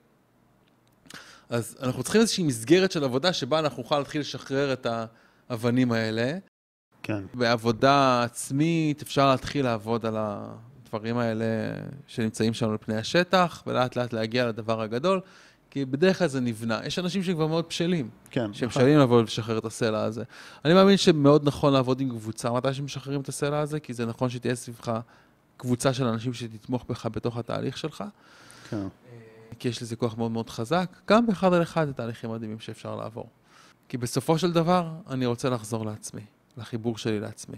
[1.49, 4.87] אז אנחנו צריכים איזושהי מסגרת של עבודה שבה אנחנו נוכל להתחיל לשחרר את
[5.51, 6.39] האבנים האלה.
[7.03, 7.23] כן.
[7.35, 11.45] בעבודה עצמית אפשר להתחיל לעבוד על הדברים האלה
[12.07, 15.21] שנמצאים שם על פני השטח, ולאט לאט להגיע לדבר הגדול,
[15.71, 16.81] כי בדרך כלל זה נבנה.
[16.85, 18.53] יש אנשים שכבר מאוד בשלים, כן.
[18.53, 18.83] שהם נכון.
[18.83, 20.25] בשלים לבוא ולשחרר את הסלע הזה.
[20.65, 24.29] אני מאמין שמאוד נכון לעבוד עם קבוצה מתי שמשחררים את הסלע הזה, כי זה נכון
[24.29, 25.01] שתהיה סביבך
[25.57, 28.05] קבוצה של אנשים שתתמוך בך בתוך התהליך שלך,
[28.71, 28.87] כן.
[29.59, 31.01] כי יש לזה כוח מאוד מאוד חזק.
[31.09, 31.87] גם באחד על אחד
[32.23, 33.31] זה מדהימים שאפשר לעבור.
[33.89, 36.23] כי בסופו של דבר, אני רוצה לחזור לעצמי,
[36.57, 37.57] לחיבור שלי לעצמי.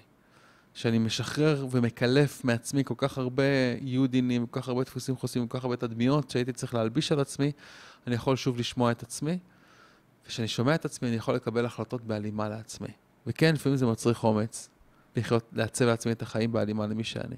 [0.74, 3.42] שאני משחרר ומקלף מעצמי כל כך הרבה
[3.80, 7.52] יודינים, כל כך הרבה דפוסים חוסים, כל כך הרבה תדמיות שהייתי צריך להלביש על עצמי,
[8.06, 9.38] אני יכול שוב לשמוע את עצמי,
[10.24, 12.88] וכשאני שומע את עצמי אני יכול לקבל החלטות בהלימה לעצמי.
[13.26, 14.68] וכן, לפעמים זה מצריך אומץ,
[15.16, 17.36] לחיות, לעצב לעצמי את החיים בהלימה למי שאני.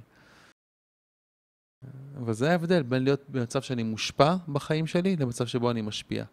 [2.22, 6.24] אבל זה ההבדל בין להיות במצב שאני מושפע בחיים שלי למצב שבו אני משפיע.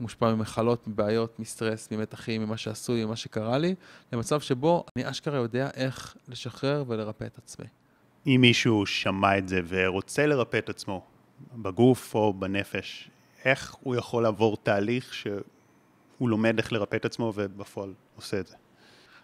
[0.00, 3.74] מושפע ממחלות, מבעיות, מסטרס, ממתחים, ממה שעשו לי, ממה שקרה לי,
[4.12, 7.66] למצב שבו אני אשכרה יודע איך לשחרר ולרפא את עצמי.
[8.26, 11.04] אם מישהו שמע את זה ורוצה לרפא את עצמו,
[11.54, 13.10] בגוף או בנפש,
[13.44, 18.56] איך הוא יכול לעבור תהליך שהוא לומד איך לרפא את עצמו ובפועל עושה את זה?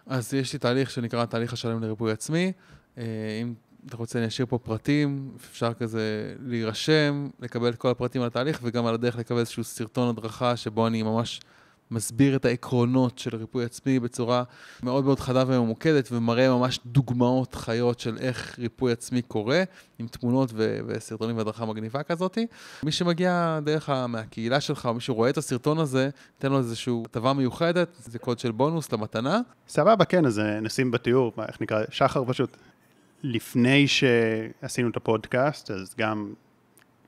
[0.05, 2.51] אז יש לי תהליך שנקרא תהליך השלם לריפוי עצמי.
[2.97, 3.03] אה,
[3.41, 3.53] אם
[3.87, 8.59] אתה רוצה, אני אשאיר פה פרטים, אפשר כזה להירשם, לקבל את כל הפרטים על התהליך,
[8.63, 11.39] וגם על הדרך לקבל איזשהו סרטון הדרכה שבו אני ממש
[11.91, 14.43] מסביר את העקרונות של ריפוי עצמי בצורה
[14.83, 19.63] מאוד מאוד חדה וממוקדת, ומראה ממש דוגמאות חיות של איך ריפוי עצמי קורה,
[19.99, 22.37] עם תמונות ו- וסרטונים והדרכה מגניבה כזאת.
[22.83, 26.93] מי שמגיע דרך ה- מהקהילה שלך, או מי שרואה את הסרטון הזה, תן לו איזושהי
[27.05, 29.39] הטבה מיוחדת, זה קוד של בונוס למתנה.
[29.67, 32.57] סבבה, כן, אז אה, נשים בתיאור, מה, איך נקרא, שחר פשוט.
[33.23, 36.33] לפני שעשינו את הפודקאסט, אז גם,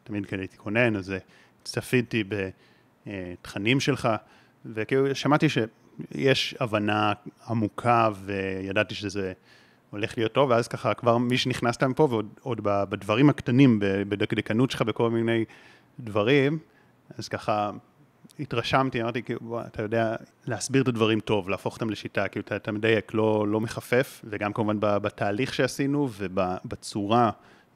[0.03, 1.17] תמיד כאלה הייתי כונן, אז אה,
[1.63, 2.23] צפיתי
[3.07, 4.09] בתכנים שלך,
[4.65, 7.13] וכאילו שמעתי שיש הבנה
[7.47, 9.33] עמוקה, וידעתי שזה
[9.89, 12.07] הולך להיות טוב, ואז ככה כבר מי שנכנסת מפה,
[12.41, 15.45] ועוד בדברים הקטנים, בדקדקנות שלך, בכל מיני
[15.99, 16.59] דברים,
[17.17, 17.71] אז ככה
[18.39, 20.15] התרשמתי, אמרתי, כאילו, אתה יודע
[20.45, 24.53] להסביר את הדברים טוב, להפוך אותם לשיטה, כאילו, אתה, אתה מדייק, לא, לא מחפף, וגם
[24.53, 27.31] כמובן בתהליך שעשינו ובצורה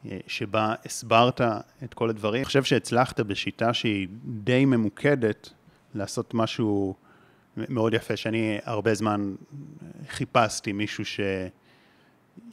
[0.06, 1.42] אה, שבה הסברת
[1.84, 2.40] את כל הדברים.
[2.40, 5.50] אני חושב שהצלחת בשיטה שהיא די ממוקדת
[5.96, 6.96] לעשות משהו
[7.58, 9.36] מאוד יפה, שאני הרבה זמן
[10.10, 11.20] חיפשתי מישהו ש...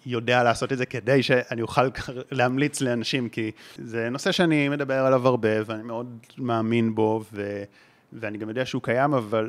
[0.06, 1.82] יודע לעשות את זה כדי שאני אוכל
[2.30, 7.62] להמליץ לאנשים, כי זה נושא שאני מדבר עליו הרבה ואני מאוד מאמין בו, ו,
[8.12, 9.48] ואני גם יודע שהוא קיים, אבל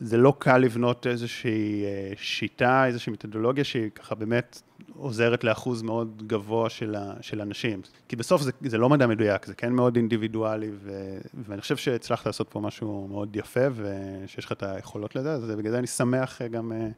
[0.00, 4.62] זה לא קל לבנות איזושהי אה, שיטה, איזושהי מתודולוגיה שהיא ככה באמת
[4.96, 7.82] עוזרת לאחוז מאוד גבוה של, ה, של אנשים.
[8.08, 12.26] כי בסוף זה, זה לא מדע מדויק, זה כן מאוד אינדיבידואלי, ו, ואני חושב שהצלחת
[12.26, 16.42] לעשות פה משהו מאוד יפה, ושיש לך את היכולות לזה, אז בגלל זה אני שמח
[16.42, 16.88] גם אה, אה,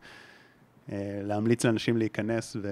[1.22, 2.68] להמליץ לאנשים להיכנס ו...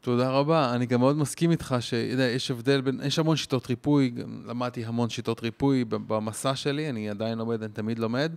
[0.00, 0.74] תודה רבה.
[0.74, 4.14] אני גם מאוד מסכים איתך שיש הבדל בין, יש המון שיטות ריפוי,
[4.46, 8.32] למדתי המון שיטות ריפוי במסע שלי, אני עדיין לומד, אני תמיד לומד.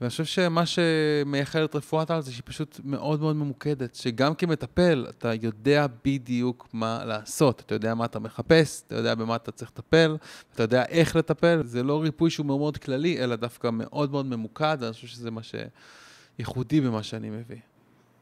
[0.00, 5.06] ואני חושב שמה שמייחד את רפואת על זה שהיא פשוט מאוד מאוד ממוקדת, שגם כמטפל
[5.08, 9.70] אתה יודע בדיוק מה לעשות, אתה יודע מה אתה מחפש, אתה יודע במה אתה צריך
[9.70, 10.16] לטפל,
[10.54, 14.26] אתה יודע איך לטפל, זה לא ריפוי שהוא מאוד מאוד כללי, אלא דווקא מאוד מאוד
[14.26, 15.40] ממוקד, ואני חושב שזה מה
[16.38, 17.67] שייחודי במה שאני מביא.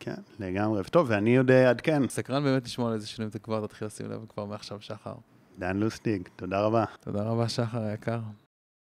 [0.01, 0.83] כן, לגמרי.
[0.85, 2.09] טוב, ואני עוד אעדכן.
[2.09, 5.15] סקרן באמת לשמוע על איזה שינויים אתה כבר תתחיל לשים לב כבר מעכשיו, שחר.
[5.59, 6.85] דן לוסטיג, תודה רבה.
[7.01, 8.21] תודה רבה, שחר היקר.